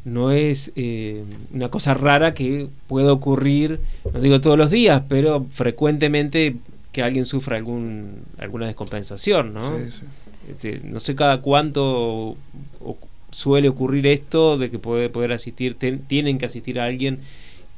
no 0.05 0.31
es 0.31 0.71
eh, 0.75 1.23
una 1.53 1.69
cosa 1.69 1.93
rara 1.93 2.33
que 2.33 2.69
pueda 2.87 3.11
ocurrir, 3.11 3.79
no 4.13 4.19
digo 4.19 4.41
todos 4.41 4.57
los 4.57 4.69
días, 4.69 5.03
pero 5.07 5.45
frecuentemente 5.49 6.55
que 6.91 7.01
alguien 7.01 7.25
sufra 7.25 7.57
algún, 7.57 8.23
alguna 8.37 8.67
descompensación, 8.67 9.53
¿no? 9.53 9.77
Sí, 9.77 9.91
sí. 9.91 10.01
Este, 10.49 10.81
no 10.83 10.99
sé 10.99 11.15
cada 11.15 11.41
cuánto 11.41 12.35
suele 13.31 13.69
ocurrir 13.69 14.07
esto 14.07 14.57
de 14.57 14.69
que 14.69 14.79
puede 14.79 15.09
poder 15.09 15.31
asistir, 15.31 15.77
tienen 16.07 16.37
que 16.37 16.45
asistir 16.45 16.79
a 16.79 16.85
alguien 16.85 17.19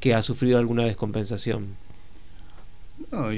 que 0.00 0.14
ha 0.14 0.22
sufrido 0.22 0.58
alguna 0.58 0.84
descompensación. 0.84 1.68
No, 3.12 3.28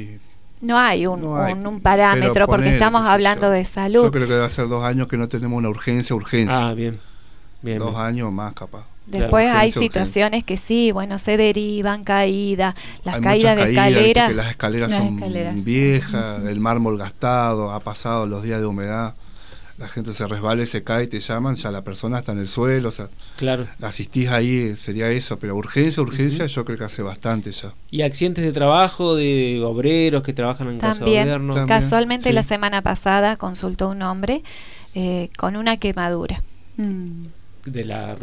hay 0.73 1.07
un, 1.07 1.25
un, 1.25 1.81
parámetro 1.81 2.47
porque 2.47 2.73
estamos 2.73 3.07
hablando 3.07 3.51
de 3.51 3.65
salud. 3.65 4.05
Yo 4.05 4.11
creo 4.11 4.27
que 4.27 4.35
debe 4.35 4.51
ser 4.51 4.69
dos 4.69 4.85
años 4.85 5.09
que 5.09 5.17
no 5.17 5.29
tenemos 5.29 5.57
una 5.59 5.69
urgencia, 5.69 6.17
urgencia. 6.17 6.69
Ah, 6.69 6.75
bien. 6.75 6.99
bien 7.63 7.79
dos 7.79 7.97
años 7.97 8.33
más 8.33 8.53
capaz. 8.53 8.85
Después 9.07 9.49
hay 9.49 9.71
situaciones 9.71 10.43
que 10.43 10.57
sí, 10.57 10.91
bueno, 10.91 11.19
se 11.19 11.37
derivan, 11.37 12.03
caídas, 12.03 12.75
las 13.05 13.21
caídas 13.21 13.57
de 13.57 13.71
escaleras. 13.71 14.35
las 14.35 14.51
escaleras 14.51 14.91
son 14.93 15.17
viejas, 15.65 16.45
el 16.45 16.59
mármol 16.59 16.99
gastado, 16.99 17.71
ha 17.71 17.81
pasado 17.81 18.27
los 18.27 18.43
días 18.43 18.61
de 18.61 18.67
humedad 18.67 19.15
la 19.79 19.89
gente 19.89 20.13
se 20.15 20.27
resbala 20.27 20.63
y 20.63 20.67
se 20.67 20.83
cae 20.83 21.05
y 21.05 21.07
te 21.07 21.21
llaman, 21.21 21.55
ya 21.55 21.71
la 21.71 21.85
persona 21.85 22.19
está 22.19 22.33
en 22.33 22.39
el 22.39 22.49
suelo, 22.49 22.89
o 22.89 22.93
sea, 22.93 23.09
claro. 23.37 23.67
asistís 23.83 24.31
ahí, 24.31 24.75
sería 24.77 25.11
eso, 25.11 25.39
pero 25.39 25.55
urgencia, 25.55 26.03
urgencia, 26.03 26.47
yo 26.47 26.65
creo 26.65 26.79
que 26.79 26.85
hace 26.85 27.03
bastante 27.03 27.53
ya. 27.53 27.75
¿Y 27.91 28.03
accidentes 28.03 28.45
de 28.45 28.53
trabajo 28.53 29.15
de 29.15 29.63
obreros 29.63 30.23
que 30.23 30.33
trabajan 30.33 30.69
en 30.69 30.79
casa 30.79 31.05
de 31.05 31.11
gobierno? 31.11 31.55
También, 31.55 31.69
Casualmente 31.69 32.33
la 32.33 32.43
semana 32.43 32.81
pasada 32.81 33.37
consultó 33.37 33.89
un 33.89 34.03
hombre 34.03 34.43
eh, 34.95 35.29
con 35.37 35.57
una 35.57 35.77
quemadura. 35.77 36.43
Mm. 36.79 37.27
¿De 37.67 37.85
la 37.85 38.17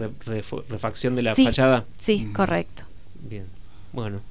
refacción 0.70 1.16
de 1.16 1.22
la 1.22 1.36
fachada? 1.36 1.86
Sí, 2.00 2.28
mm. 2.30 2.34
correcto. 2.34 2.84
Bien, 3.30 3.46
bueno. 3.92 4.22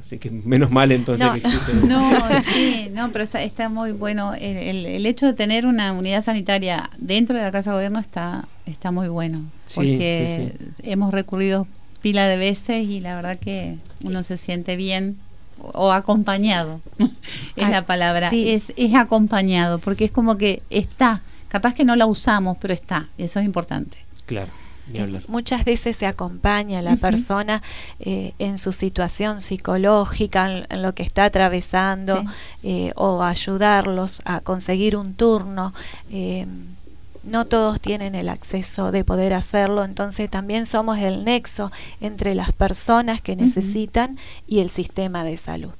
Así 0.00 0.18
que 0.18 0.30
menos 0.30 0.70
mal 0.70 0.92
entonces 0.92 1.26
no, 1.26 1.34
que 1.34 1.40
No, 1.86 2.10
sí, 2.52 2.88
no, 2.92 3.12
pero 3.12 3.24
está, 3.24 3.42
está 3.42 3.68
muy 3.68 3.92
bueno. 3.92 4.34
El, 4.34 4.86
el, 4.86 5.06
hecho 5.06 5.26
de 5.26 5.34
tener 5.34 5.66
una 5.66 5.92
unidad 5.92 6.22
sanitaria 6.22 6.90
dentro 6.98 7.36
de 7.36 7.42
la 7.42 7.52
Casa 7.52 7.70
de 7.70 7.76
Gobierno 7.76 7.98
está, 7.98 8.48
está 8.66 8.90
muy 8.90 9.08
bueno. 9.08 9.42
Porque 9.74 10.52
hemos 10.82 11.12
recurrido 11.12 11.66
pila 12.00 12.26
de 12.26 12.36
veces 12.36 12.86
y 12.86 13.00
la 13.00 13.14
verdad 13.14 13.38
que 13.38 13.76
uno 14.02 14.22
se 14.22 14.36
siente 14.36 14.76
bien 14.76 15.18
o 15.58 15.92
acompañado, 15.92 16.80
es 17.56 17.68
la 17.68 17.84
palabra, 17.84 18.30
es, 18.32 18.72
es 18.76 18.94
acompañado, 18.94 19.78
porque 19.78 20.06
es 20.06 20.10
como 20.10 20.38
que 20.38 20.62
está, 20.70 21.20
capaz 21.48 21.74
que 21.74 21.84
no 21.84 21.96
la 21.96 22.06
usamos, 22.06 22.56
pero 22.60 22.72
está, 22.72 23.08
eso 23.18 23.40
es 23.40 23.44
importante. 23.44 23.98
Claro. 24.26 24.50
Eh, 24.92 25.20
muchas 25.28 25.64
veces 25.64 25.96
se 25.96 26.06
acompaña 26.06 26.80
a 26.80 26.82
la 26.82 26.96
persona 26.96 27.62
eh, 28.00 28.32
en 28.38 28.58
su 28.58 28.72
situación 28.72 29.40
psicológica, 29.40 30.64
en, 30.68 30.82
lo 30.82 30.94
que 30.94 31.02
está 31.02 31.24
atravesando, 31.24 32.24
eh, 32.62 32.92
o 32.96 33.22
ayudarlos 33.22 34.22
a 34.24 34.40
conseguir 34.40 34.96
un 34.96 35.14
turno. 35.14 35.72
no 37.22 37.44
todos 37.44 37.80
tienen 37.80 38.14
el 38.14 38.30
acceso 38.30 38.92
de 38.92 39.04
poder 39.04 39.34
hacerlo, 39.34 39.84
entonces 39.84 40.30
también 40.30 40.64
somos 40.64 40.98
el 40.98 41.24
nexo 41.24 41.70
entre 42.00 42.34
las 42.34 42.52
personas 42.52 43.20
que 43.20 43.36
necesitan 43.36 44.18
y 44.46 44.60
el 44.60 44.70
sistema 44.70 45.22
de 45.22 45.36
salud. 45.36 45.72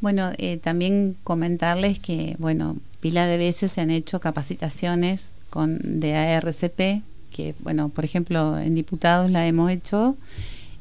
Bueno, 0.00 0.32
también 0.62 1.16
comentarles 1.22 1.98
que, 1.98 2.34
bueno, 2.38 2.76
pila 3.00 3.26
de 3.26 3.38
veces 3.38 3.72
se 3.72 3.80
han 3.82 3.90
hecho 3.90 4.18
capacitaciones 4.20 5.26
con 5.50 6.00
de 6.00 6.16
ARCP 6.16 7.02
que, 7.30 7.54
bueno, 7.60 7.88
por 7.88 8.04
ejemplo, 8.04 8.58
en 8.58 8.74
diputados 8.74 9.30
la 9.30 9.46
hemos 9.46 9.70
hecho 9.70 10.16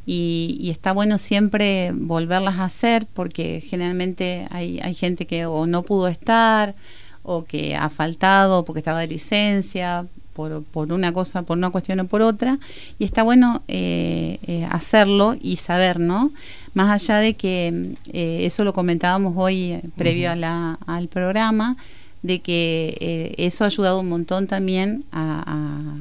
y, 0.06 0.70
está 0.72 0.92
bueno 0.94 1.18
siempre 1.18 1.92
volverlas 1.94 2.56
a 2.56 2.66
hacer 2.66 3.08
porque 3.14 3.62
generalmente 3.62 4.48
hay, 4.52 4.80
hay 4.80 4.94
gente 4.94 5.26
que 5.26 5.46
o 5.46 5.66
no 5.66 5.84
pudo 5.84 6.08
estar 6.08 6.76
o 7.24 7.44
que 7.44 7.76
ha 7.76 7.90
faltado 7.90 8.66
porque 8.66 8.80
estaba 8.80 9.02
de 9.02 9.08
licencia, 9.08 10.06
por, 10.36 10.64
por, 10.64 10.92
una 10.92 11.14
cosa, 11.14 11.44
por 11.44 11.58
una 11.58 11.70
cuestión 11.70 12.02
o 12.02 12.08
por 12.08 12.22
otra, 12.22 12.60
y 13.00 13.06
está 13.06 13.24
bueno 13.24 13.64
eh, 13.68 14.38
eh, 14.46 14.68
hacerlo 14.70 15.36
y 15.42 15.56
saber, 15.56 16.00
¿no? 16.00 16.32
Más 16.74 16.90
allá 16.90 17.20
de 17.20 17.36
que 17.36 17.94
eh, 18.12 18.42
eso 18.46 18.66
lo 18.66 18.74
comentábamos 18.74 19.34
hoy 19.38 19.80
previo 19.96 20.30
a 20.30 20.36
la, 20.36 20.78
al 20.86 21.08
programa, 21.08 21.78
de 22.22 22.40
que 22.40 23.34
eso 23.38 23.64
ha 23.64 23.68
ayudado 23.68 24.00
un 24.00 24.10
montón 24.10 24.48
también 24.48 25.06
a 25.12 25.96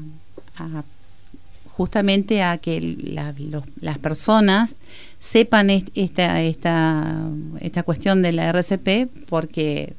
justamente 1.68 2.42
a 2.42 2.58
que 2.58 2.96
las 3.80 3.98
personas 3.98 4.76
sepan 5.18 5.70
esta, 5.70 6.42
esta, 6.42 7.28
esta 7.60 7.82
cuestión 7.82 8.22
de 8.22 8.32
la 8.32 8.48
RCP 8.52 9.08
porque 9.28 9.94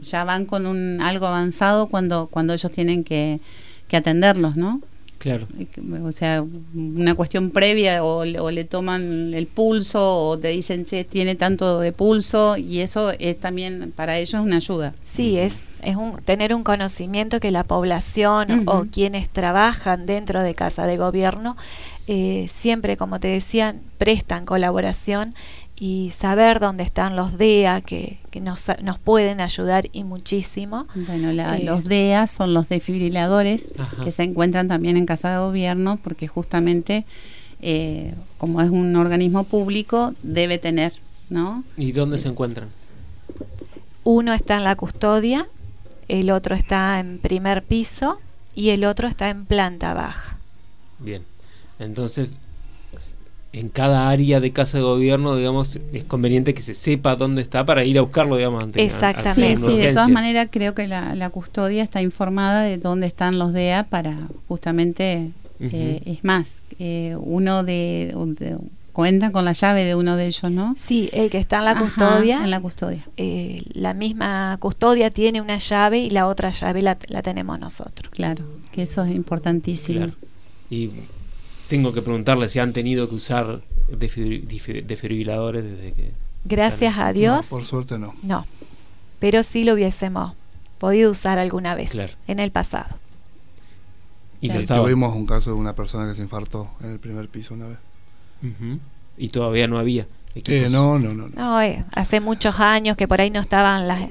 ya 0.00 0.24
van 0.24 0.46
con 0.46 0.66
un 0.66 1.00
algo 1.00 1.26
avanzado 1.26 1.88
cuando, 1.88 2.28
cuando 2.28 2.54
ellos 2.54 2.72
tienen 2.72 3.04
que, 3.04 3.40
que 3.88 3.96
atenderlos, 3.96 4.56
¿no? 4.56 4.80
Claro. 5.18 5.46
O 6.04 6.12
sea, 6.12 6.44
una 6.74 7.14
cuestión 7.14 7.50
previa 7.50 8.04
o, 8.04 8.24
le 8.24 8.64
toman 8.64 9.34
el 9.34 9.46
pulso 9.46 10.28
o 10.28 10.38
te 10.38 10.48
dicen, 10.48 10.84
che, 10.84 11.04
tiene 11.04 11.34
tanto 11.34 11.80
de 11.80 11.92
pulso 11.92 12.56
y 12.56 12.80
eso 12.80 13.10
es 13.10 13.38
también 13.38 13.92
para 13.94 14.18
ellos 14.18 14.40
una 14.40 14.56
ayuda. 14.56 14.94
Sí, 15.02 15.36
es, 15.36 15.62
es 15.82 15.96
un, 15.96 16.22
tener 16.22 16.54
un 16.54 16.62
conocimiento 16.62 17.40
que 17.40 17.50
la 17.50 17.64
población 17.64 18.64
o 18.68 18.84
quienes 18.84 19.28
trabajan 19.28 20.06
dentro 20.06 20.42
de 20.42 20.54
casa 20.54 20.86
de 20.86 20.96
gobierno 20.96 21.56
eh, 22.10 22.46
siempre, 22.48 22.96
como 22.96 23.20
te 23.20 23.28
decían, 23.28 23.82
prestan 23.98 24.46
colaboración 24.46 25.34
y 25.80 26.10
saber 26.10 26.58
dónde 26.58 26.82
están 26.82 27.14
los 27.14 27.38
DEA 27.38 27.80
que, 27.82 28.18
nos, 28.40 28.64
nos, 28.82 28.98
pueden 28.98 29.40
ayudar 29.40 29.88
y 29.92 30.02
muchísimo. 30.02 30.86
Bueno, 30.94 31.30
eh, 31.30 31.62
los 31.62 31.84
DEA 31.84 32.26
son 32.26 32.52
los 32.52 32.68
desfibriladores 32.68 33.70
que 34.02 34.10
se 34.10 34.24
encuentran 34.24 34.66
también 34.66 34.96
en 34.96 35.06
Casa 35.06 35.32
de 35.32 35.38
Gobierno 35.38 35.98
porque 36.02 36.26
justamente 36.26 37.06
eh, 37.62 38.14
como 38.38 38.60
es 38.60 38.70
un 38.70 38.94
organismo 38.96 39.44
público 39.44 40.14
debe 40.22 40.58
tener, 40.58 40.92
¿no? 41.30 41.62
¿Y 41.76 41.92
dónde 41.92 42.18
se 42.18 42.28
encuentran? 42.28 42.68
Uno 44.02 44.32
está 44.32 44.56
en 44.56 44.64
la 44.64 44.74
custodia, 44.74 45.46
el 46.08 46.30
otro 46.30 46.56
está 46.56 46.98
en 46.98 47.18
primer 47.18 47.62
piso 47.62 48.18
y 48.54 48.70
el 48.70 48.84
otro 48.84 49.06
está 49.06 49.28
en 49.30 49.44
planta 49.44 49.94
baja. 49.94 50.38
Bien, 50.98 51.22
entonces 51.78 52.30
en 53.52 53.68
cada 53.70 54.10
área 54.10 54.40
de 54.40 54.52
casa 54.52 54.78
de 54.78 54.84
gobierno, 54.84 55.36
digamos, 55.36 55.78
es 55.92 56.04
conveniente 56.04 56.52
que 56.54 56.62
se 56.62 56.74
sepa 56.74 57.16
dónde 57.16 57.40
está 57.42 57.64
para 57.64 57.84
ir 57.84 57.98
a 57.98 58.02
buscarlo, 58.02 58.36
digamos, 58.36 58.62
antes. 58.62 58.84
Exactamente. 58.84 59.56
sí, 59.56 59.70
sí, 59.70 59.78
de 59.78 59.92
todas 59.92 60.10
maneras 60.10 60.48
creo 60.50 60.74
que 60.74 60.86
la, 60.86 61.30
custodia 61.30 61.82
está 61.82 62.02
informada 62.02 62.62
de 62.62 62.78
dónde 62.78 63.06
están 63.06 63.38
los 63.38 63.52
DEA 63.52 63.84
para 63.84 64.18
justamente, 64.48 65.30
eh, 65.60 66.02
es 66.04 66.24
más, 66.24 66.56
eh, 66.78 67.16
uno 67.18 67.64
de, 67.64 68.14
cuenta 68.92 69.30
con 69.30 69.44
la 69.44 69.52
llave 69.52 69.84
de 69.84 69.94
uno 69.94 70.16
de 70.16 70.26
ellos, 70.26 70.50
¿no? 70.50 70.74
Sí, 70.76 71.08
el 71.12 71.30
que 71.30 71.38
está 71.38 71.58
en 71.58 71.64
la 71.66 71.78
custodia. 71.78 72.42
En 72.44 72.50
la 72.50 72.60
custodia. 72.60 73.06
Eh, 73.16 73.62
la 73.72 73.94
misma 73.94 74.56
custodia 74.60 75.08
tiene 75.10 75.40
una 75.40 75.58
llave 75.58 76.00
y 76.00 76.10
la 76.10 76.26
otra 76.26 76.50
llave 76.50 76.82
la, 76.82 76.98
la 77.06 77.22
tenemos 77.22 77.58
nosotros. 77.58 78.10
Claro, 78.10 78.44
que 78.72 78.82
eso 78.82 79.04
es 79.04 79.14
importantísimo. 79.14 79.98
Claro. 80.00 80.12
Y 80.70 80.90
tengo 81.68 81.92
que 81.92 82.02
preguntarle 82.02 82.48
si 82.48 82.58
han 82.58 82.72
tenido 82.72 83.08
que 83.08 83.14
usar 83.14 83.60
desfibriladores 83.88 85.64
desde 85.64 85.92
que... 85.92 86.12
Gracias 86.44 86.98
a 86.98 87.12
Dios. 87.12 87.48
por 87.48 87.64
suerte 87.64 87.98
no. 87.98 88.14
No, 88.22 88.46
pero 89.18 89.42
sí 89.42 89.64
lo 89.64 89.74
hubiésemos 89.74 90.34
podido 90.78 91.10
usar 91.10 91.38
alguna 91.38 91.74
vez 91.74 91.92
en 92.26 92.38
el 92.38 92.50
pasado. 92.50 92.96
Y 94.40 94.50
tuvimos 94.50 95.14
un 95.14 95.26
caso 95.26 95.50
de 95.50 95.56
una 95.56 95.74
persona 95.74 96.08
que 96.08 96.16
se 96.16 96.22
infartó 96.22 96.70
en 96.80 96.92
el 96.92 96.98
primer 97.00 97.28
piso 97.28 97.54
una 97.54 97.66
vez. 97.66 97.78
Y 99.16 99.28
todavía 99.28 99.66
no 99.66 99.78
había. 99.78 100.06
Eh, 100.34 100.68
no, 100.70 100.98
no, 100.98 101.14
no. 101.14 101.28
no. 101.28 101.60
Eh, 101.60 101.84
hace 101.92 102.20
muchos 102.20 102.60
años 102.60 102.96
que 102.96 103.08
por 103.08 103.20
ahí 103.20 103.30
no 103.30 103.40
estaban 103.40 103.88
la, 103.88 104.08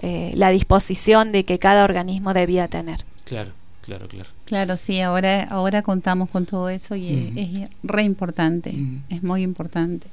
eh, 0.00 0.32
la 0.36 0.50
disposición 0.50 1.32
de 1.32 1.44
que 1.44 1.58
cada 1.58 1.82
organismo 1.82 2.32
debía 2.32 2.68
tener. 2.68 3.04
Claro 3.24 3.50
claro, 3.84 4.08
claro. 4.08 4.30
Claro, 4.44 4.76
sí, 4.76 5.00
ahora, 5.00 5.44
ahora 5.44 5.80
contamos 5.82 6.28
con 6.28 6.44
todo 6.44 6.68
eso 6.68 6.94
y 6.96 7.32
es, 7.34 7.70
re 7.82 8.02
importante, 8.02 8.74
es 9.08 9.22
muy 9.22 9.42
importante. 9.42 10.06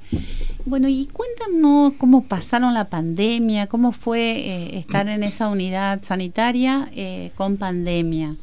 Bueno, 0.66 0.88
y 0.88 1.08
cuéntanos 1.08 1.94
cómo 1.98 2.24
pasaron 2.24 2.74
la 2.74 2.88
pandemia, 2.90 3.68
cómo 3.68 3.92
fue 3.92 4.20
eh, 4.22 4.78
estar 4.80 5.10
en 5.10 5.24
esa 5.24 5.50
unidad 5.50 6.02
sanitaria 6.02 6.90
eh, 6.96 7.32
con 7.36 7.58
pandemia. 7.58 8.36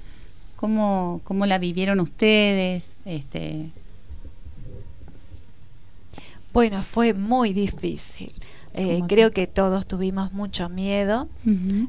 ¿Cómo, 0.56 1.20
cómo 1.24 1.46
la 1.46 1.58
vivieron 1.58 2.00
ustedes? 2.00 2.90
Este... 3.04 3.70
Bueno, 6.52 6.82
fue 6.82 7.14
muy 7.14 7.52
difícil. 7.52 8.32
Eh, 8.74 9.02
creo 9.08 9.32
que 9.32 9.46
todos 9.46 9.86
tuvimos 9.86 10.32
mucho 10.32 10.68
miedo, 10.68 11.28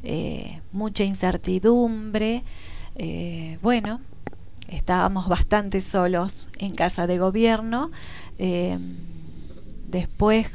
eh, 0.03 0.59
mucha 0.71 1.03
incertidumbre. 1.03 2.43
Eh, 2.99 3.57
bueno, 3.61 4.01
estábamos 4.67 5.27
bastante 5.27 5.81
solos 5.81 6.49
en 6.59 6.75
casa 6.75 7.07
de 7.07 7.17
gobierno. 7.17 7.89
después 9.87 10.47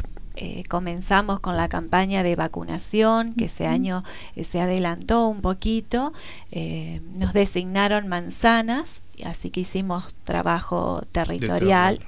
comenzamos 0.68 1.40
con 1.40 1.56
la 1.56 1.68
campaña 1.68 2.22
de 2.22 2.36
vacunación, 2.36 3.34
que 3.34 3.46
ese 3.46 3.66
año 3.66 4.04
se 4.40 4.60
adelantó 4.60 5.26
un 5.26 5.40
poquito. 5.40 6.12
nos 7.18 7.32
designaron 7.32 8.06
manzanas, 8.08 9.00
así 9.24 9.50
que 9.50 9.60
hicimos 9.60 10.14
trabajo 10.24 11.02
territorial. 11.12 12.00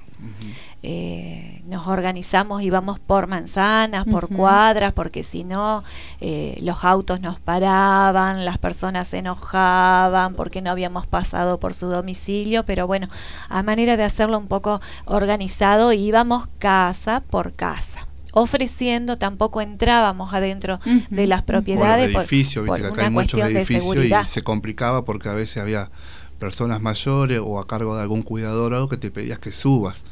Eh, 0.83 1.63
nos 1.69 1.87
organizamos 1.87 2.63
y 2.63 2.71
vamos 2.71 2.99
por 2.99 3.27
manzanas, 3.27 4.05
por 4.05 4.29
cuadras, 4.29 4.93
porque 4.93 5.23
si 5.23 5.43
no 5.43 5.83
eh, 6.21 6.59
los 6.63 6.85
autos 6.85 7.21
nos 7.21 7.41
paraban, 7.41 8.45
las 8.45 8.59
personas 8.59 9.09
se 9.09 9.19
enojaban 9.19 10.35
porque 10.35 10.63
no 10.63 10.71
habíamos 10.71 11.07
pasado 11.07 11.59
por 11.59 11.75
su 11.75 11.89
domicilio, 11.89 12.65
pero 12.65 12.87
bueno, 12.87 13.09
a 13.49 13.63
manera 13.63 13.97
de 13.97 14.05
hacerlo 14.05 14.39
un 14.39 14.47
poco 14.47 14.81
organizado, 15.07 15.93
íbamos 15.93 16.49
casa 16.59 17.23
por 17.29 17.53
casa 17.53 18.07
ofreciendo, 18.39 19.17
tampoco 19.17 19.63
entrábamos 19.63 20.35
adentro 20.35 20.79
de 21.09 21.27
las 21.27 21.43
propiedades 21.43 22.13
por, 22.13 22.21
edificio, 22.21 22.67
por, 22.67 22.85
acá 22.85 23.05
hay 23.05 23.11
muchos 23.11 23.41
edificios 23.41 23.97
y 23.97 24.13
se 24.27 24.43
complicaba 24.43 25.07
porque 25.07 25.31
a 25.31 25.33
veces 25.33 25.57
había 25.57 25.91
personas 26.39 26.81
mayores 26.81 27.41
o 27.43 27.59
a 27.59 27.67
cargo 27.67 27.97
de 27.97 28.03
algún 28.03 28.23
cuidador 28.23 28.73
o 28.73 28.77
algo 28.77 28.89
que 28.89 28.97
te 28.97 29.11
pedías 29.11 29.39
que 29.39 29.53
subas. 29.53 30.05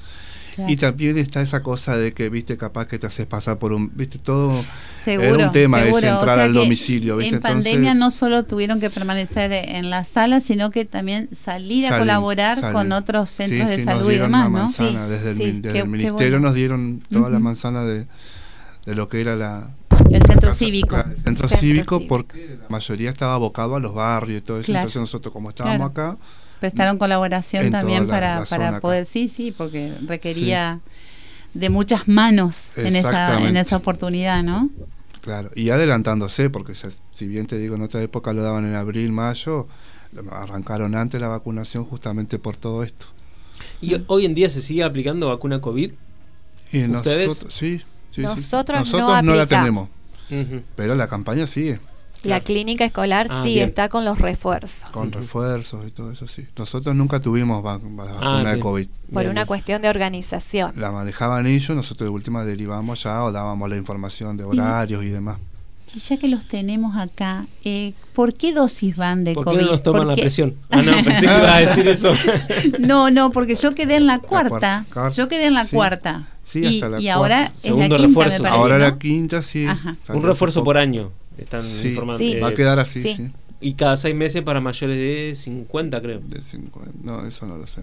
Y 0.69 0.77
también 0.77 1.19
está 1.19 1.43
esa 1.43 1.63
cosa 1.63 1.97
de 1.97 2.13
que, 2.13 2.29
viste, 2.29 2.57
capaz 2.57 2.87
que 2.87 2.99
te 2.99 3.07
haces 3.07 3.27
pasar 3.27 3.59
por 3.59 3.73
un, 3.73 3.91
viste, 3.95 4.19
todo 4.19 4.65
seguro, 4.99 5.47
un 5.47 5.53
tema 5.53 5.83
es 5.83 5.95
entrar 5.95 6.39
al 6.39 6.53
domicilio. 6.53 7.17
¿viste? 7.17 7.37
En 7.37 7.43
pandemia 7.43 7.95
no 7.95 8.11
solo 8.11 8.45
tuvieron 8.45 8.81
que 8.81 8.91
permanecer 8.91 9.53
en 9.53 9.91
la 9.91 10.05
sala, 10.05 10.41
sino 10.41 10.71
que 10.71 10.85
también 10.85 11.29
salir 11.33 11.87
a 11.87 11.99
colaborar 11.99 12.73
con 12.73 12.93
otros 12.93 13.31
centros 13.31 13.69
de 13.69 13.83
salud 13.83 14.13
y 14.13 14.19
demás, 14.19 14.51
¿no? 14.51 15.09
desde 15.09 15.31
el, 15.33 15.89
ministerio 15.89 16.39
nos 16.39 16.55
dieron 16.55 17.03
toda 17.11 17.31
la 17.31 17.39
manzana 17.39 17.85
de, 17.85 18.07
de 18.87 18.95
lo 18.95 19.09
que 19.09 19.21
era 19.21 19.37
la, 19.37 19.71
el 20.11 20.23
centro 20.23 20.53
cívico. 20.53 20.97
el 20.97 21.17
centro, 21.17 21.49
cívico, 21.49 22.07
porque 22.09 22.59
la 22.61 22.69
mayoría 22.69 23.11
estaba 23.11 23.35
abocado 23.35 23.77
a 23.77 23.81
los 23.81 23.95
barrios 23.95 24.39
y 24.39 24.41
todo 24.43 24.61
eso. 24.61 24.73
Entonces 24.73 25.01
nosotros 25.01 25.33
como 25.33 25.51
estábamos 25.51 25.91
acá, 25.91 26.17
prestaron 26.61 26.99
colaboración 26.99 27.71
también 27.71 28.07
para, 28.07 28.45
para 28.47 28.81
poder, 28.81 29.07
sí, 29.07 29.29
sí, 29.29 29.53
porque 29.53 29.93
requería 30.07 30.81
de 31.53 31.71
muchas 31.71 32.09
manos 32.09 32.77
en 32.79 32.97
esa, 32.97 33.47
en 33.47 33.57
esa 33.57 33.77
oportunidad, 33.77 34.43
¿no? 34.43 34.71
Claro, 35.21 35.51
y 35.55 35.71
adelantándose, 35.71 36.51
porque 36.51 36.75
si 37.13 37.27
bien 37.27 37.47
te 37.47 37.59
digo, 37.59 37.77
en 37.77 37.83
otra 37.83 38.03
época 38.03 38.33
lo 38.33 38.43
daban 38.43 38.67
en 38.67 38.75
abril, 38.75 39.13
mayo, 39.13 39.69
arrancaron 40.31 40.95
antes 40.95 41.21
la 41.21 41.29
vacunación 41.29 41.85
justamente 41.85 42.39
por 42.39 42.57
todo 42.57 42.83
esto. 42.83 43.07
¿Y 43.81 44.03
hoy 44.07 44.25
en 44.25 44.35
día 44.35 44.51
se 44.51 44.63
sigue 44.63 44.85
aplicando 44.85 45.29
vacuna 45.29 45.61
COVID? 45.61 45.93
Y 46.73 46.79
Nosotros, 46.79 47.47
sí, 47.51 47.83
nosotros, 48.19 48.93
no, 48.93 49.23
la 49.23 49.47
tenemos, 49.47 49.89
pero 50.77 50.95
la 50.95 51.09
campaña 51.09 51.47
sigue. 51.47 51.81
La 52.25 52.41
clínica 52.41 52.87
escolar 52.87 53.27
ah, 53.29 53.43
sí 53.45 53.59
está 53.61 53.91
con 53.91 54.05
los 54.05 54.19
refuerzos. 54.19 54.89
Con 54.91 55.13
refuerzos 55.13 55.87
y 55.87 55.91
todo 55.91 56.11
eso, 56.11 56.27
sí. 56.27 56.47
Nosotros 56.57 56.95
nunca 56.95 57.21
tuvimos 57.21 57.63
la 57.63 57.73
ah, 57.73 57.79
vacuna 57.79 58.53
de 58.53 58.61
COVID. 58.61 58.89
Por 59.13 59.27
una 59.27 59.45
cuestión 59.45 59.83
de 59.83 59.91
organización. 59.91 60.73
La 60.77 60.91
manejaban 60.91 61.47
ellos, 61.47 61.77
nosotros 61.77 62.09
de 62.09 62.15
última 62.15 62.45
derivamos 62.45 63.03
ya 63.03 63.23
o 63.25 63.31
dábamos 63.31 63.69
la 63.69 63.77
información 63.77 64.39
de 64.39 64.45
horarios 64.45 65.05
y, 65.05 65.09
demás. 65.11 65.37
Y 65.95 65.99
ya 66.01 66.17
que 66.17 66.27
los 66.29 66.45
tenemos 66.45 66.97
acá, 66.97 67.47
eh, 67.65 67.93
¿por 68.15 68.35
qué 68.35 68.53
dosis 68.53 68.97
van 68.97 69.23
de 69.23 69.35
¿Por 69.35 69.45
COVID? 69.45 69.59
Qué 69.59 69.65
no 69.65 69.71
nos 69.71 69.83
toman 69.83 70.09
la 70.09 70.17
presión? 70.17 70.55
Ah, 70.71 70.83
no, 70.83 70.93
pensé 70.93 71.21
que 71.21 71.25
iba 71.25 71.57
a 71.57 71.61
decir 71.61 71.89
eso. 71.89 72.13
no, 72.81 73.11
no, 73.11 73.31
porque 73.31 73.55
yo 73.55 73.75
quedé 73.75 73.97
en 73.97 74.07
la 74.07 74.19
cuarta. 74.19 74.87
yo 75.15 75.29
quedé 75.29 75.47
en 75.47 75.55
la 75.55 75.67
cuarta. 75.67 76.29
Sí, 76.43 76.67
hasta 76.67 76.89
la 76.89 77.01
y 77.01 77.09
ahora 77.09 77.45
es 77.47 77.65
la 77.65 77.89
quinta, 77.89 77.99
refuerzo. 77.99 78.43
Me 78.43 78.49
ahora 78.49 78.79
la 78.79 78.99
quinta, 78.99 79.43
sí. 79.43 79.67
Un 80.09 80.23
refuerzo 80.23 80.65
por 80.65 80.77
año. 80.79 81.13
Están 81.39 81.63
informando. 81.85 82.19
Sí. 82.19 82.39
Va 82.41 82.49
a 82.49 82.55
quedar 82.55 82.79
así, 82.79 83.03
sí. 83.03 83.31
Y 83.61 83.75
cada 83.75 83.97
seis 83.97 84.15
meses 84.15 84.43
para 84.43 84.61
mayores 84.61 84.97
de 84.97 85.35
50, 85.35 86.01
creo. 86.01 86.21
De 86.21 86.41
50. 86.41 86.93
No, 87.03 87.25
eso 87.27 87.47
no 87.47 87.57
lo 87.57 87.67
sé. 87.67 87.83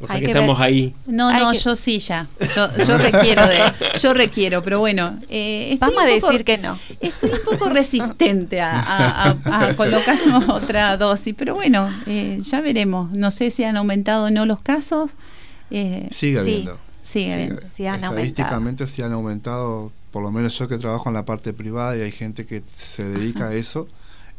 O 0.00 0.06
sea 0.06 0.18
que, 0.18 0.26
estamos 0.26 0.60
ahí. 0.60 0.94
No, 1.06 1.32
no, 1.32 1.52
yo 1.52 1.76
sí 1.76 1.98
ya. 1.98 2.28
Yo, 2.54 2.76
yo 2.86 2.98
requiero 2.98 3.46
de, 3.46 3.60
yo 4.00 4.14
requiero, 4.14 4.62
pero 4.62 4.78
bueno. 4.80 5.18
Eh, 5.28 5.76
Vamos 5.80 5.98
a 6.02 6.06
decir 6.06 6.44
que 6.44 6.58
no. 6.58 6.78
Estoy 7.00 7.30
un 7.30 7.44
poco 7.44 7.68
resistente 7.70 8.60
a, 8.60 8.80
a, 8.80 9.30
a, 9.30 9.76
colocarnos 9.76 10.48
otra 10.48 10.96
dosis, 10.96 11.34
pero 11.36 11.54
bueno, 11.54 11.88
eh, 12.06 12.38
ya 12.42 12.60
veremos. 12.60 13.10
No 13.12 13.30
sé 13.30 13.50
si 13.50 13.64
han 13.64 13.76
aumentado 13.76 14.26
o 14.26 14.30
no 14.30 14.46
los 14.46 14.60
casos. 14.60 15.16
Eh, 15.70 16.08
sigue 16.10 16.38
habiendo. 16.38 16.78
Sigue 17.00 17.32
habiendo. 17.32 17.60
Sí, 17.62 17.86
han 17.86 18.04
Estadísticamente 18.04 18.86
sí 18.86 19.02
han 19.02 19.12
aumentado 19.12 19.92
por 20.12 20.22
lo 20.22 20.30
menos 20.30 20.56
yo 20.58 20.68
que 20.68 20.78
trabajo 20.78 21.08
en 21.08 21.14
la 21.14 21.24
parte 21.24 21.52
privada 21.52 21.96
y 21.96 22.02
hay 22.02 22.12
gente 22.12 22.46
que 22.46 22.62
se 22.74 23.04
dedica 23.04 23.48
a 23.48 23.54
eso 23.54 23.88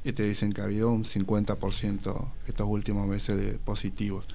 y 0.04 0.13
te 0.13 0.24
dicen 0.24 0.54
que 0.54 0.62
ha 0.62 0.66
habido 0.66 0.92
un 0.92 1.04
50% 1.04 2.26
estos 2.48 2.68
últimos 2.68 3.08
meses 3.08 3.38
de 3.38 3.58
positivos. 3.58 4.28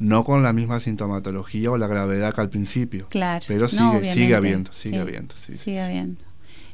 No 0.00 0.24
con 0.24 0.42
la 0.42 0.52
misma 0.52 0.80
sintomatología 0.80 1.70
o 1.70 1.78
la 1.78 1.86
gravedad 1.86 2.34
que 2.34 2.40
al 2.40 2.48
principio. 2.48 3.06
Claro. 3.10 3.44
Pero 3.46 3.68
sigue, 3.68 4.12
sigue 4.12 4.34
habiendo, 4.34 4.72
sigue 4.72 4.98
habiendo. 4.98 5.34
sigue 5.36 5.80
habiendo. 5.80 6.24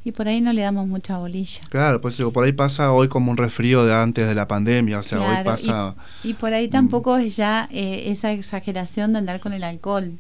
Y 0.05 0.13
por 0.13 0.29
ahí 0.29 0.41
no 0.41 0.53
le 0.53 0.63
damos 0.63 0.87
mucha 0.87 1.19
bolilla. 1.19 1.63
Claro, 1.69 2.01
pues 2.01 2.17
por 2.33 2.45
ahí 2.45 2.53
pasa 2.53 2.93
hoy 2.93 3.09
como 3.09 3.33
un 3.33 3.37
resfrío 3.37 3.85
de 3.85 3.93
antes 3.93 4.29
de 4.29 4.37
la 4.37 4.47
pandemia, 4.47 5.01
o 5.01 5.03
sea, 5.03 5.21
hoy 5.21 5.45
pasa... 5.45 5.97
Y, 6.23 6.35
por 6.35 6.55
ahí 6.55 6.69
tampoco 6.69 7.17
es 7.17 7.35
ya 7.35 7.69
eh, 7.73 8.05
esa 8.07 8.31
exageración 8.31 9.13
de 9.13 9.19
andar 9.19 9.41
con 9.41 9.53
el 9.53 9.65
alcohol. 9.65 10.17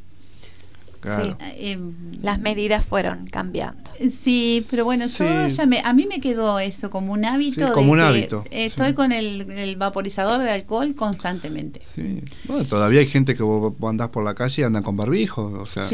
Sí. 1.05 1.35
Em, 1.59 1.95
Las 2.23 2.41
medidas 2.41 2.85
fueron 2.85 3.27
cambiando. 3.27 3.91
Sí, 4.11 4.65
pero 4.71 4.85
bueno, 4.85 5.07
yo 5.07 5.49
ya 5.49 5.67
me, 5.67 5.81
a 5.81 5.93
mí 5.93 6.07
me 6.07 6.21
quedó 6.21 6.59
eso 6.59 6.91
como 6.91 7.13
un 7.13 7.25
hábito. 7.25 7.73
como 7.73 7.93
un 7.93 8.01
hábito. 8.01 8.45
Estoy 8.51 8.95
con 8.95 9.13
el, 9.13 9.77
vaporizador 9.77 10.43
de 10.43 10.51
alcohol 10.51 10.95
constantemente. 10.95 11.81
Sí. 11.85 12.23
Bueno, 12.45 12.65
todavía 12.65 13.01
hay 13.01 13.07
gente 13.07 13.35
que 13.35 13.43
vos, 13.43 13.75
andás 13.83 14.09
por 14.09 14.25
la 14.25 14.35
calle 14.35 14.63
y 14.63 14.65
andan 14.65 14.83
con 14.83 14.97
barbijo, 14.97 15.45
o 15.45 15.67
sea, 15.67 15.85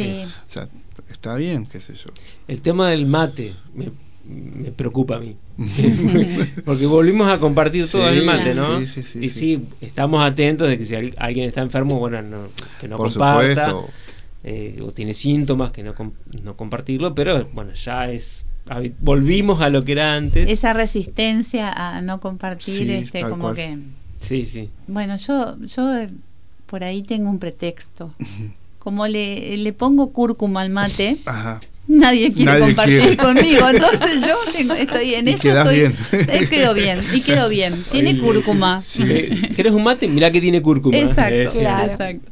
está 1.10 1.34
bien, 1.34 1.66
qué 1.66 1.80
sé 1.80 1.94
yo. 1.94 2.10
El 2.48 2.60
tema 2.60 2.90
del 2.90 3.06
mate 3.06 3.52
me, 3.74 4.70
preocupa 4.72 5.16
a 5.16 5.20
mí. 5.20 5.36
Porque 6.64 6.86
volvimos 6.86 7.30
a 7.30 7.38
compartir 7.38 7.88
todo 7.88 8.08
el 8.08 8.24
mate, 8.24 8.54
¿no? 8.54 8.80
y 8.80 8.86
sí, 8.86 9.64
estamos 9.80 10.24
atentos 10.24 10.68
de 10.68 10.78
que 10.78 10.86
si 10.86 10.94
alguien 10.94 11.48
está 11.48 11.62
enfermo, 11.62 11.98
bueno, 11.98 12.22
no, 12.22 12.48
que 12.80 12.88
no 12.88 12.96
por 12.96 13.10
comparta. 13.10 13.70
Supuesto 13.70 14.02
eh, 14.44 14.80
o 14.82 14.92
tiene 14.92 15.14
síntomas 15.14 15.72
que 15.72 15.82
no, 15.82 15.94
no 16.42 16.56
compartirlo, 16.56 17.14
pero 17.14 17.48
bueno, 17.52 17.72
ya 17.74 18.10
es 18.10 18.44
volvimos 19.00 19.60
a 19.60 19.68
lo 19.68 19.82
que 19.82 19.92
era 19.92 20.14
antes. 20.14 20.48
Esa 20.48 20.72
resistencia 20.72 21.70
a 21.72 22.00
no 22.00 22.20
compartir, 22.20 22.90
este, 22.90 23.22
como 23.22 23.54
que. 23.54 23.78
Sí, 24.20 24.46
sí. 24.46 24.70
Bueno, 24.86 25.16
yo, 25.16 25.58
yo 25.60 25.96
eh, 25.96 26.10
por 26.66 26.84
ahí 26.84 27.02
tengo 27.02 27.28
un 27.28 27.38
pretexto. 27.38 28.12
Como 28.78 29.06
le, 29.06 29.56
le 29.58 29.72
pongo 29.72 30.12
cúrcuma 30.12 30.62
al 30.62 30.70
mate, 30.70 31.16
nadie 31.86 32.32
quiere 32.32 32.58
compartir 32.58 33.16
conmigo. 33.16 33.68
Entonces 33.68 34.26
yo 34.26 34.36
tengo, 34.52 34.74
estoy 34.74 35.14
en 35.14 35.28
eso. 35.28 35.48
Estoy, 35.48 35.78
bien. 35.78 35.94
Eh, 36.12 36.48
quedo 36.48 36.74
bien. 36.74 37.00
Y 37.12 37.20
quedo 37.20 37.48
bien. 37.48 37.74
Tiene 37.90 38.18
cúrcuma. 38.18 38.82
¿Quieres 39.54 39.72
un 39.72 39.84
mate? 39.84 40.08
Mirá 40.08 40.30
que 40.30 40.40
tiene 40.40 40.62
cúrcuma. 40.62 40.96
Exacto, 40.96 41.60
exacto. 41.60 42.30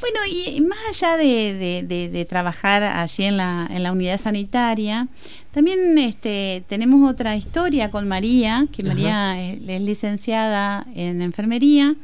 Bueno, 0.00 0.18
y 0.26 0.60
más 0.62 0.78
allá 0.88 1.16
de, 1.16 2.26
trabajar 2.28 2.82
allí 2.82 3.24
en 3.24 3.36
la, 3.36 3.68
en 3.70 3.82
la, 3.82 3.92
unidad 3.92 4.18
sanitaria, 4.18 5.08
también 5.52 5.98
este, 5.98 6.62
tenemos 6.68 7.08
otra 7.08 7.36
historia 7.36 7.90
con 7.90 8.08
María, 8.08 8.66
que 8.72 8.82
María 8.82 9.40
es, 9.42 9.60
licenciada 9.82 10.86
en 10.94 11.22
enfermería, 11.22 11.96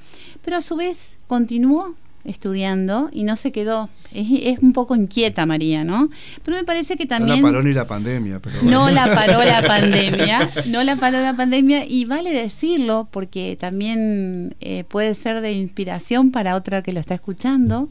pero 0.44 0.58
a 0.58 0.60
su 0.60 0.76
vez 0.76 1.18
continuó 1.26 1.94
estudiando 2.26 3.08
y 3.12 3.24
no 3.24 3.36
se 3.36 3.52
quedó. 3.52 3.88
Es, 4.12 4.58
un 4.60 4.72
poco 4.72 4.94
inquieta 4.96 5.46
María, 5.46 5.84
¿no? 5.84 6.08
Pero 6.42 6.56
me 6.56 6.64
parece 6.64 6.96
que 6.96 7.06
también... 7.06 7.40
No 7.40 7.46
la 7.46 7.52
paró 7.52 7.62
ni 7.62 7.72
la 7.72 7.86
pandemia. 7.86 8.40
Pero 8.40 8.62
No 8.62 8.90
la 8.90 9.06
paró 9.14 9.44
la 9.44 9.62
pandemia, 9.66 10.50
no 10.66 10.82
la 10.84 10.96
paró 10.96 11.20
la 11.20 11.36
pandemia 11.36 11.84
y 11.86 12.04
vale 12.04 12.32
decirlo 12.32 13.08
porque 13.10 13.56
también 13.58 14.54
eh, 14.60 14.84
puede 14.84 15.14
ser 15.14 15.40
de 15.40 15.52
inspiración 15.52 16.30
para 16.30 16.56
otra 16.56 16.82
que 16.82 16.92
lo 16.92 17.00
está 17.00 17.14
escuchando. 17.14 17.88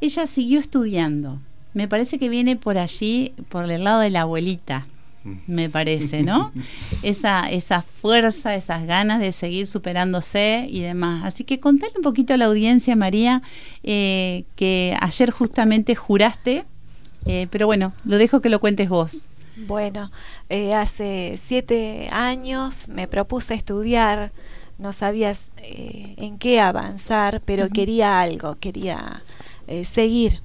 Ella 0.00 0.26
siguió 0.26 0.60
estudiando. 0.60 1.40
Me 1.74 1.88
parece 1.88 2.18
que 2.18 2.28
viene 2.28 2.56
por 2.56 2.78
allí, 2.78 3.32
por 3.48 3.70
el 3.70 3.84
lado 3.84 4.00
de 4.00 4.10
la 4.10 4.22
abuelita. 4.22 4.86
Me 5.46 5.68
parece, 5.68 6.22
¿no? 6.22 6.52
esa, 7.02 7.50
esa 7.50 7.82
fuerza, 7.82 8.54
esas 8.54 8.86
ganas 8.86 9.20
de 9.20 9.32
seguir 9.32 9.66
superándose 9.66 10.66
y 10.68 10.80
demás. 10.80 11.24
Así 11.24 11.44
que 11.44 11.60
contale 11.60 11.92
un 11.96 12.02
poquito 12.02 12.34
a 12.34 12.36
la 12.36 12.46
audiencia, 12.46 12.96
María, 12.96 13.42
eh, 13.82 14.44
que 14.56 14.96
ayer 15.00 15.30
justamente 15.30 15.94
juraste, 15.94 16.64
eh, 17.26 17.46
pero 17.50 17.66
bueno, 17.66 17.92
lo 18.04 18.18
dejo 18.18 18.40
que 18.40 18.48
lo 18.48 18.60
cuentes 18.60 18.88
vos. 18.88 19.26
Bueno, 19.66 20.10
eh, 20.48 20.74
hace 20.74 21.34
siete 21.36 22.08
años 22.12 22.86
me 22.88 23.08
propuse 23.08 23.54
estudiar, 23.54 24.30
no 24.78 24.92
sabía 24.92 25.34
en 25.60 26.38
qué 26.38 26.60
avanzar, 26.60 27.42
pero 27.44 27.68
quería 27.68 28.20
algo, 28.20 28.56
quería 28.60 29.22
seguir. 29.84 30.40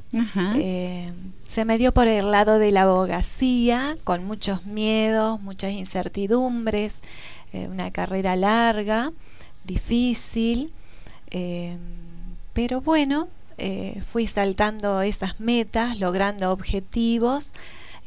Se 1.54 1.66
me 1.66 1.78
dio 1.78 1.92
por 1.92 2.08
el 2.08 2.32
lado 2.32 2.58
de 2.58 2.72
la 2.72 2.82
abogacía, 2.82 3.96
con 4.04 4.26
muchos 4.26 4.66
miedos, 4.66 5.40
muchas 5.40 5.72
incertidumbres, 5.72 6.96
eh, 7.54 7.68
una 7.70 7.92
carrera 7.92 8.36
larga, 8.36 9.12
difícil, 9.64 10.74
eh, 11.30 11.78
pero 12.54 12.82
bueno, 12.82 13.28
eh, 13.60 14.02
fui 14.12 14.26
saltando 14.26 15.04
esas 15.04 15.40
metas, 15.40 16.00
logrando 16.00 16.52
objetivos. 16.52 17.54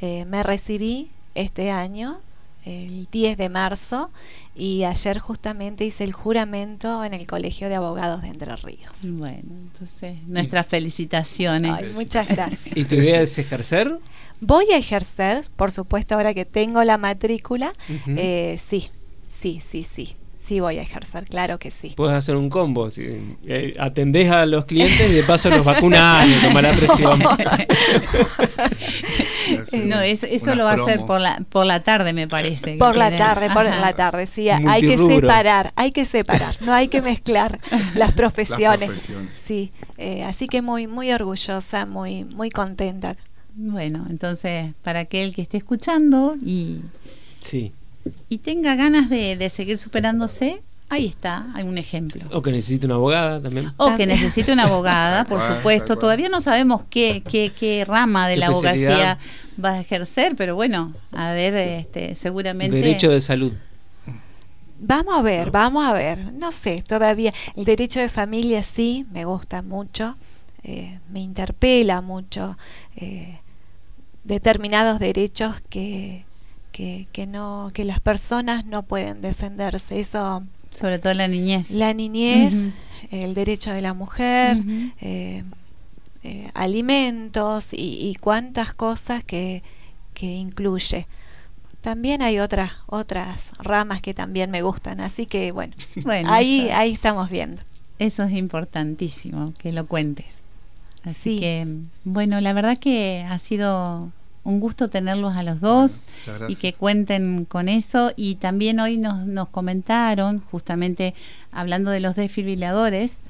me 0.01 0.43
recibí 0.43 1.09
este 1.37 1.71
año 1.71 2.19
el 2.67 3.09
10 3.11 3.39
de 3.39 3.49
marzo 3.49 4.11
y 4.55 4.85
ayer 4.85 5.19
justamente 5.19 5.85
hice 5.85 6.05
el 6.05 6.13
juramento 6.13 7.05
en 7.05 7.15
el 7.15 7.27
Colegio 7.27 7.69
de 7.69 7.77
Abogados 7.77 8.23
de 8.23 8.29
Entre 8.29 8.55
Ríos. 8.57 8.99
Bueno, 9.03 9.55
entonces 9.63 10.21
nuestras 10.27 10.67
felicitaciones. 10.67 11.95
muchas 11.95 12.29
gracias. 12.29 12.77
¿Y 12.77 12.85
tu 12.85 12.97
idea 12.97 13.23
es 13.23 13.39
ejercer? 13.39 13.99
Voy 14.41 14.71
a 14.73 14.77
ejercer, 14.77 15.47
por 15.57 15.73
supuesto, 15.73 16.15
ahora 16.15 16.35
que 16.35 16.45
tengo 16.45 16.85
la 16.85 16.99
matrícula, 16.99 17.73
eh, 18.09 18.57
sí, 18.59 18.91
sí, 19.29 19.61
sí, 19.63 19.83
sí 19.83 20.17
sí 20.47 20.61
voy 20.61 20.79
a 20.79 20.83
ejercer, 20.83 21.25
claro 21.25 21.59
que 21.59 21.71
sí. 21.71 21.93
Puedes 21.97 22.15
hacer 22.15 22.37
un 22.37 22.49
combo, 22.49 22.91
si, 22.91 23.03
eh, 23.45 23.75
atendés 23.79 24.31
a 24.31 24.47
los 24.47 24.65
clientes 24.65 25.11
y 25.11 25.15
de 25.15 25.23
paso 25.25 25.51
los 25.51 25.65
vacunás 25.65 26.27
y 26.27 26.35
tomás 26.47 26.63
la 26.63 26.73
presión. 26.77 27.19
no, 29.89 30.01
eso, 30.01 30.27
eso 30.27 30.55
lo 30.55 30.65
va 30.65 30.73
a 30.73 30.75
hacer 30.75 31.01
por 31.05 31.21
la, 31.21 31.43
por 31.49 31.67
la 31.67 31.81
tarde, 31.81 32.13
me 32.13 32.29
parece. 32.29 32.77
Por 32.77 32.97
la 32.97 33.11
tarde, 33.11 33.51
por 33.51 33.65
la 33.65 33.93
tarde, 33.93 34.27
sí. 34.27 34.49
Hay 34.49 34.83
que 34.83 34.97
separar, 34.97 35.73
hay 35.75 35.91
que 35.91 36.05
separar, 36.05 36.55
no 36.61 36.73
hay 36.73 36.89
que 36.89 37.03
mezclar 37.03 37.59
las 37.95 38.13
profesiones. 38.13 39.09
Sí, 39.33 39.73
eh, 39.99 40.25
así 40.25 40.47
que 40.47 40.63
muy, 40.63 40.87
muy 40.87 41.13
orgullosa, 41.13 41.87
muy, 41.87 42.25
muy 42.25 42.51
contenta. 42.51 43.17
Bueno, 43.55 44.07
entonces, 44.11 44.75
para 44.83 45.01
aquel 45.01 45.35
que 45.35 45.43
esté 45.43 45.57
escuchando 45.57 46.37
y... 46.45 46.81
Sí 47.41 47.73
y 48.29 48.39
tenga 48.39 48.75
ganas 48.75 49.09
de, 49.09 49.49
seguir 49.51 49.79
superándose, 49.79 50.63
ahí 50.89 51.07
está, 51.07 51.47
hay 51.55 51.65
un 51.65 51.79
ejemplo. 51.79 52.23
O 52.33 52.43
que 52.43 52.53
necesite 52.53 52.87
una 52.87 52.97
abogada 52.97 53.41
también. 53.41 53.73
O 53.77 53.95
que 53.97 54.07
necesite 54.07 54.53
una 54.53 54.65
abogada, 54.65 55.25
por 55.25 55.43
supuesto. 55.55 55.97
Todavía 55.97 56.29
no 56.29 56.41
sabemos 56.41 56.85
qué, 56.89 57.23
qué, 57.29 57.53
qué 57.57 57.85
rama 57.87 58.29
de 58.29 58.37
la 58.37 58.49
abogacía 58.49 59.19
va 59.63 59.71
a 59.71 59.81
ejercer, 59.81 60.35
pero 60.37 60.55
bueno, 60.55 60.93
a 61.13 61.33
ver, 61.33 61.55
este, 61.55 62.15
seguramente. 62.15 62.77
Derecho 62.77 63.11
de 63.11 63.21
salud. 63.21 63.53
Vamos 64.79 65.15
a 65.17 65.23
ver, 65.23 65.51
vamos 65.51 65.87
a 65.87 65.93
ver. 65.93 66.33
No 66.35 66.53
sé, 66.53 66.83
todavía. 66.87 67.33
El 67.55 67.65
derecho 67.65 68.01
de 68.01 68.09
familia 68.09 68.63
sí, 68.63 69.07
me 69.11 69.25
gusta 69.25 69.63
mucho, 69.63 70.17
eh, 70.63 70.99
me 71.11 71.21
interpela 71.21 72.03
mucho. 72.03 72.59
Eh, 72.95 73.39
determinados 74.25 74.99
derechos 74.99 75.57
que, 75.71 76.25
que, 76.77 77.27
no, 77.27 77.71
que 77.73 77.85
las 77.85 78.01
personas 78.01 78.67
no 78.67 78.83
pueden 78.83 79.23
defenderse. 79.23 79.99
Eso 79.99 80.43
sobre 80.71 80.99
todo 80.99 81.15
la 81.15 81.27
niñez. 81.27 81.71
La 81.71 81.95
niñez, 81.95 82.55
el 83.11 83.33
derecho 83.35 83.73
de 83.73 83.81
la 83.81 83.95
mujer, 83.95 84.59
eh, 85.01 85.45
eh, 86.23 86.51
alimentos 86.53 87.69
y, 87.73 88.15
cuántas 88.21 88.75
cosas 88.75 89.25
que, 89.25 89.63
que 90.13 90.27
incluye. 90.27 91.07
También 91.81 92.21
hay 92.21 92.41
otras 92.41 92.73
otras 92.87 93.53
ramas 93.59 94.03
que 94.03 94.13
también 94.13 94.51
me 94.51 94.61
gustan, 94.61 95.01
así 95.01 95.25
que 95.25 95.53
bueno, 95.53 95.75
bueno 96.05 96.31
ahí 96.33 96.69
ahí 96.71 96.93
estamos 96.93 97.31
viendo. 97.31 97.63
Eso 97.99 98.25
es 98.25 98.33
importantísimo 98.33 99.55
que 99.59 99.73
lo 99.73 99.87
cuentes. 99.87 100.45
Así 101.05 101.39
que 101.39 101.67
bueno, 102.05 102.41
la 102.41 102.53
verdad 102.53 102.77
que 102.77 103.25
ha 103.31 103.39
sido 103.39 104.11
un 104.47 104.61
gusto 104.61 104.89
tenerlos 104.89 105.37
a 105.37 105.43
los 105.43 105.61
dos 105.61 106.03
y 106.49 106.55
que 106.57 106.73
cuenten 106.73 107.45
con 107.45 107.69
eso. 107.69 108.13
Y 108.17 108.37
también 108.37 108.79
hoy 108.81 108.97
nos, 108.97 109.27
nos 109.27 109.49
comentaron, 109.49 110.41
justamente 110.41 111.15
hablando 111.51 111.91
de 111.91 112.01
los 112.01 112.15
desfibriladores, 112.15 113.21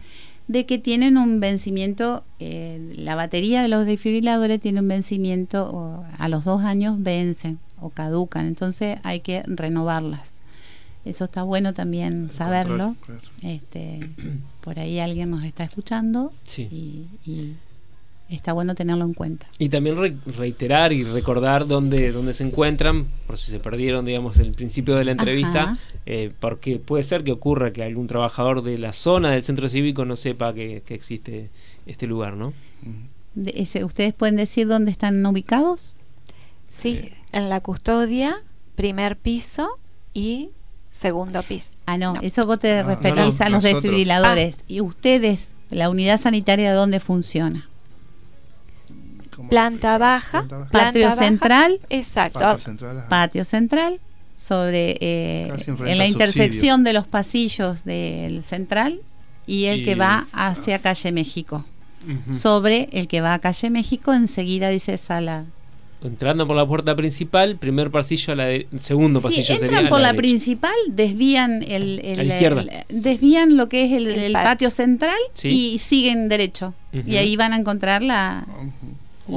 de 0.46 0.66
que 0.66 0.78
tienen 0.78 1.16
un 1.16 1.40
vencimiento, 1.40 2.22
eh, 2.38 2.94
la 2.96 3.16
batería 3.16 3.62
de 3.62 3.68
los 3.68 3.86
desfibriladores 3.86 4.60
tiene 4.60 4.80
un 4.80 4.88
vencimiento, 4.88 6.04
a 6.18 6.28
los 6.28 6.44
dos 6.44 6.62
años 6.62 7.02
vencen 7.02 7.58
o 7.80 7.90
caducan, 7.90 8.46
entonces 8.46 8.98
hay 9.02 9.20
que 9.20 9.42
renovarlas. 9.46 10.34
Eso 11.04 11.24
está 11.24 11.44
bueno 11.44 11.72
también 11.72 12.30
saberlo. 12.30 12.96
Este, 13.42 14.00
por 14.60 14.78
ahí 14.78 14.98
alguien 14.98 15.30
nos 15.30 15.44
está 15.44 15.64
escuchando 15.64 16.32
y 16.58 17.06
está 18.28 18.52
bueno 18.52 18.74
tenerlo 18.74 19.04
en 19.04 19.14
cuenta. 19.14 19.46
Y 19.58 19.68
también 19.68 20.20
reiterar 20.26 20.92
y 20.92 21.04
recordar 21.04 21.66
dónde, 21.66 22.10
dónde 22.12 22.34
se 22.34 22.44
encuentran, 22.44 23.06
por 23.26 23.38
si 23.38 23.50
se 23.50 23.60
perdieron, 23.60 24.04
digamos, 24.04 24.38
el 24.38 24.52
principio 24.52 24.96
de 24.96 25.04
la 25.04 25.12
entrevista, 25.12 25.76
eh, 26.06 26.32
porque 26.40 26.78
puede 26.78 27.04
ser 27.04 27.22
que 27.22 27.32
ocurra 27.32 27.72
que 27.72 27.84
algún 27.84 28.06
trabajador 28.06 28.62
de 28.62 28.78
la 28.78 28.92
zona 28.92 29.30
del 29.30 29.42
centro 29.42 29.68
cívico 29.68 30.04
no 30.04 30.16
sepa 30.16 30.52
que, 30.54 30.82
existe 30.88 31.50
este 31.86 32.06
lugar, 32.06 32.36
¿no? 32.36 32.52
¿Ustedes 33.84 34.14
pueden 34.14 34.36
decir 34.36 34.66
dónde 34.66 34.90
están 34.90 35.24
ubicados? 35.24 35.94
Sí, 36.66 37.10
en 37.32 37.48
la 37.48 37.60
custodia, 37.60 38.42
primer 38.74 39.16
piso 39.16 39.78
y 40.14 40.50
segundo 40.90 41.42
piso. 41.42 41.70
Ah, 41.84 41.98
no, 41.98 42.16
eso 42.22 42.46
vos 42.46 42.58
te 42.58 42.82
referís 42.82 43.40
a 43.40 43.50
los 43.50 43.62
desfibriladores. 43.62 44.60
¿Y 44.66 44.80
ustedes, 44.80 45.50
la 45.70 45.90
unidad 45.90 46.18
sanitaria, 46.18 46.72
dónde 46.72 46.98
funciona? 46.98 47.68
Planta 49.48 49.98
baja, 49.98 50.46
patio 50.70 51.10
central, 51.10 51.80
exacto, 51.90 52.58
patio 53.08 53.44
central, 53.44 54.00
sobre 54.34 54.96
eh, 55.00 55.52
en 55.86 55.98
la 55.98 56.06
intersección 56.06 56.84
de 56.84 56.92
los 56.92 57.06
pasillos 57.06 57.84
del 57.84 58.42
central 58.42 59.00
y 59.46 59.66
el 59.66 59.84
que 59.84 59.94
va 59.94 60.26
hacia 60.32 60.80
calle 60.80 61.12
México. 61.12 61.64
Sobre 62.30 62.88
el 62.92 63.08
que 63.08 63.20
va 63.20 63.34
a 63.34 63.40
calle 63.40 63.68
México, 63.68 64.14
enseguida 64.14 64.68
dice 64.68 64.96
sala. 64.96 65.44
Entrando 66.02 66.46
por 66.46 66.54
la 66.54 66.66
puerta 66.66 66.94
principal, 66.94 67.56
primer 67.56 67.90
pasillo 67.90 68.34
a 68.34 68.36
la 68.36 68.58
segundo 68.80 69.20
pasillo. 69.20 69.44
Si 69.44 69.52
entran 69.64 69.88
por 69.88 70.00
la, 70.00 70.14
principal, 70.14 70.74
desvían 70.88 71.64
el, 71.66 72.84
desvían 72.90 73.56
lo 73.56 73.68
que 73.68 73.86
es 73.86 73.92
el, 73.92 74.32
patio. 74.32 74.70
central 74.70 75.16
y 75.42 75.78
siguen 75.78 76.28
derecho. 76.28 76.74
Y 76.92 77.16
ahí 77.16 77.34
van 77.36 77.52
a 77.54 77.56
encontrar 77.56 78.02
la, 78.02 78.46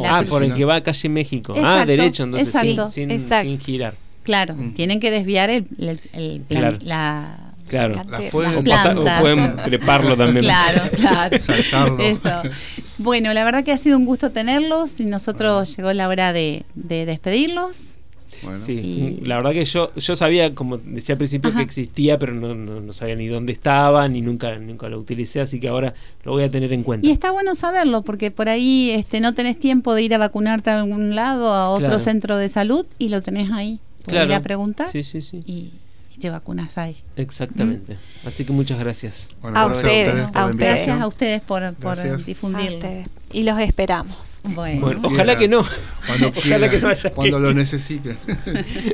ah, 0.05 0.23
por 0.27 0.43
el 0.43 0.53
que 0.53 0.65
va 0.65 0.75
a 0.75 0.83
calle 0.83 1.09
México. 1.09 1.55
ah, 1.63 1.85
derecho, 1.85 2.23
entonces 2.23 2.89
sin, 2.91 3.19
sin, 3.19 3.59
girar. 3.59 3.95
Claro, 4.23 4.55
mm. 4.55 4.73
tienen 4.73 4.99
que 4.99 5.11
desviar 5.11 5.49
el, 5.49 5.65
el, 6.13 6.41
claro. 6.47 6.77
la 6.81 7.49
Claro, 7.69 7.93
la 7.93 8.19
o, 8.19 9.21
pueden 9.21 9.55
treparlo 9.57 10.17
también. 10.17 10.43
Claro, 10.43 10.89
claro. 10.95 11.99
Eso. 11.99 12.41
Bueno, 12.97 13.31
la 13.31 13.43
verdad 13.43 13.63
que 13.63 13.71
ha 13.71 13.77
sido 13.77 13.97
un 13.97 14.05
gusto 14.05 14.31
tenerlos 14.31 14.99
y 14.99 15.05
nosotros 15.05 15.77
llegó 15.77 15.93
la 15.93 16.07
hora 16.07 16.33
de, 16.33 16.65
de 16.73 17.05
despedirlos. 17.05 17.99
Sí, 18.59 19.19
la 19.23 19.35
verdad 19.37 19.51
que 19.51 19.65
yo, 19.65 19.93
yo 19.95 20.15
sabía, 20.15 20.53
como 20.53 20.77
decía 20.77 21.13
al 21.13 21.17
principio, 21.17 21.53
que 21.53 21.61
existía, 21.61 22.17
pero 22.17 22.33
no, 22.33 22.55
no, 22.55 22.93
sabía 22.93 23.15
ni 23.15 23.27
dónde 23.27 23.53
estaba, 23.53 24.07
ni 24.07 24.21
nunca, 24.21 24.57
nunca 24.57 24.89
lo 24.89 24.99
utilicé, 24.99 25.41
así 25.41 25.59
que 25.59 25.67
ahora 25.67 25.93
lo 26.23 26.31
voy 26.31 26.43
a 26.43 26.51
tener 26.51 26.71
en 26.73 26.83
cuenta. 26.83 27.07
Y 27.07 27.11
está 27.11 27.31
bueno 27.31 27.55
saberlo, 27.55 28.01
porque 28.03 28.31
por 28.31 28.49
ahí 28.49 28.91
este, 28.91 29.19
no 29.19 29.33
tenés 29.33 29.57
tiempo 29.59 29.93
de 29.93 30.03
ir 30.03 30.13
a 30.13 30.17
vacunarte 30.17 30.69
a 30.69 30.79
algún 30.79 31.15
lado, 31.15 31.53
a 31.53 31.69
otro 31.69 31.99
centro 31.99 32.37
de 32.37 32.47
salud, 32.47 32.85
y 32.97 33.09
lo 33.09 33.21
tenés 33.21 33.51
ahí. 33.51 33.79
Podés 34.05 34.25
ir 34.25 34.33
a 34.33 34.41
preguntar. 34.41 34.89
Sí, 34.89 35.03
sí, 35.03 35.21
sí. 35.21 35.43
Y, 35.45 35.71
te 36.19 36.29
vacunas 36.29 36.77
ahí. 36.77 36.95
Exactamente. 37.15 37.97
Así 38.25 38.45
que 38.45 38.53
muchas 38.53 38.77
gracias. 38.79 39.29
a, 39.41 39.65
ustedes, 39.65 40.27
a, 40.33 40.45
ustedes, 40.45 40.57
Gracias 40.57 41.01
a 41.01 41.07
ustedes 41.07 41.41
por, 41.41 41.73
por 41.75 41.97
difundirlo. 42.23 43.03
Y 43.31 43.43
los 43.43 43.59
esperamos. 43.59 44.39
Bueno, 44.43 44.91
ojalá 45.03 45.37
que 45.37 45.47
no. 45.47 45.63
Cuando, 46.05 46.29
ojalá 46.37 46.67
que 46.69 46.79
no 46.79 46.89
haya 46.89 47.11
cuando 47.11 47.39
lo 47.39 47.53
necesiten. 47.53 48.17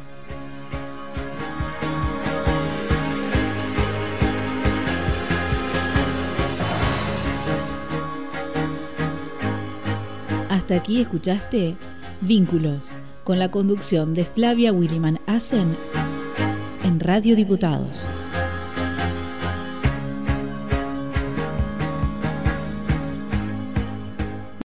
Hasta 10.50 10.76
aquí 10.76 11.00
escuchaste 11.00 11.78
Vínculos 12.20 12.94
con 13.24 13.40
la 13.40 13.52
conducción 13.52 14.14
de 14.14 14.26
Flavia 14.26 14.72
Williman 14.74 15.20
Asen 15.28 15.78
en 16.84 17.00
Radio 17.00 17.36
Diputados. 17.36 18.06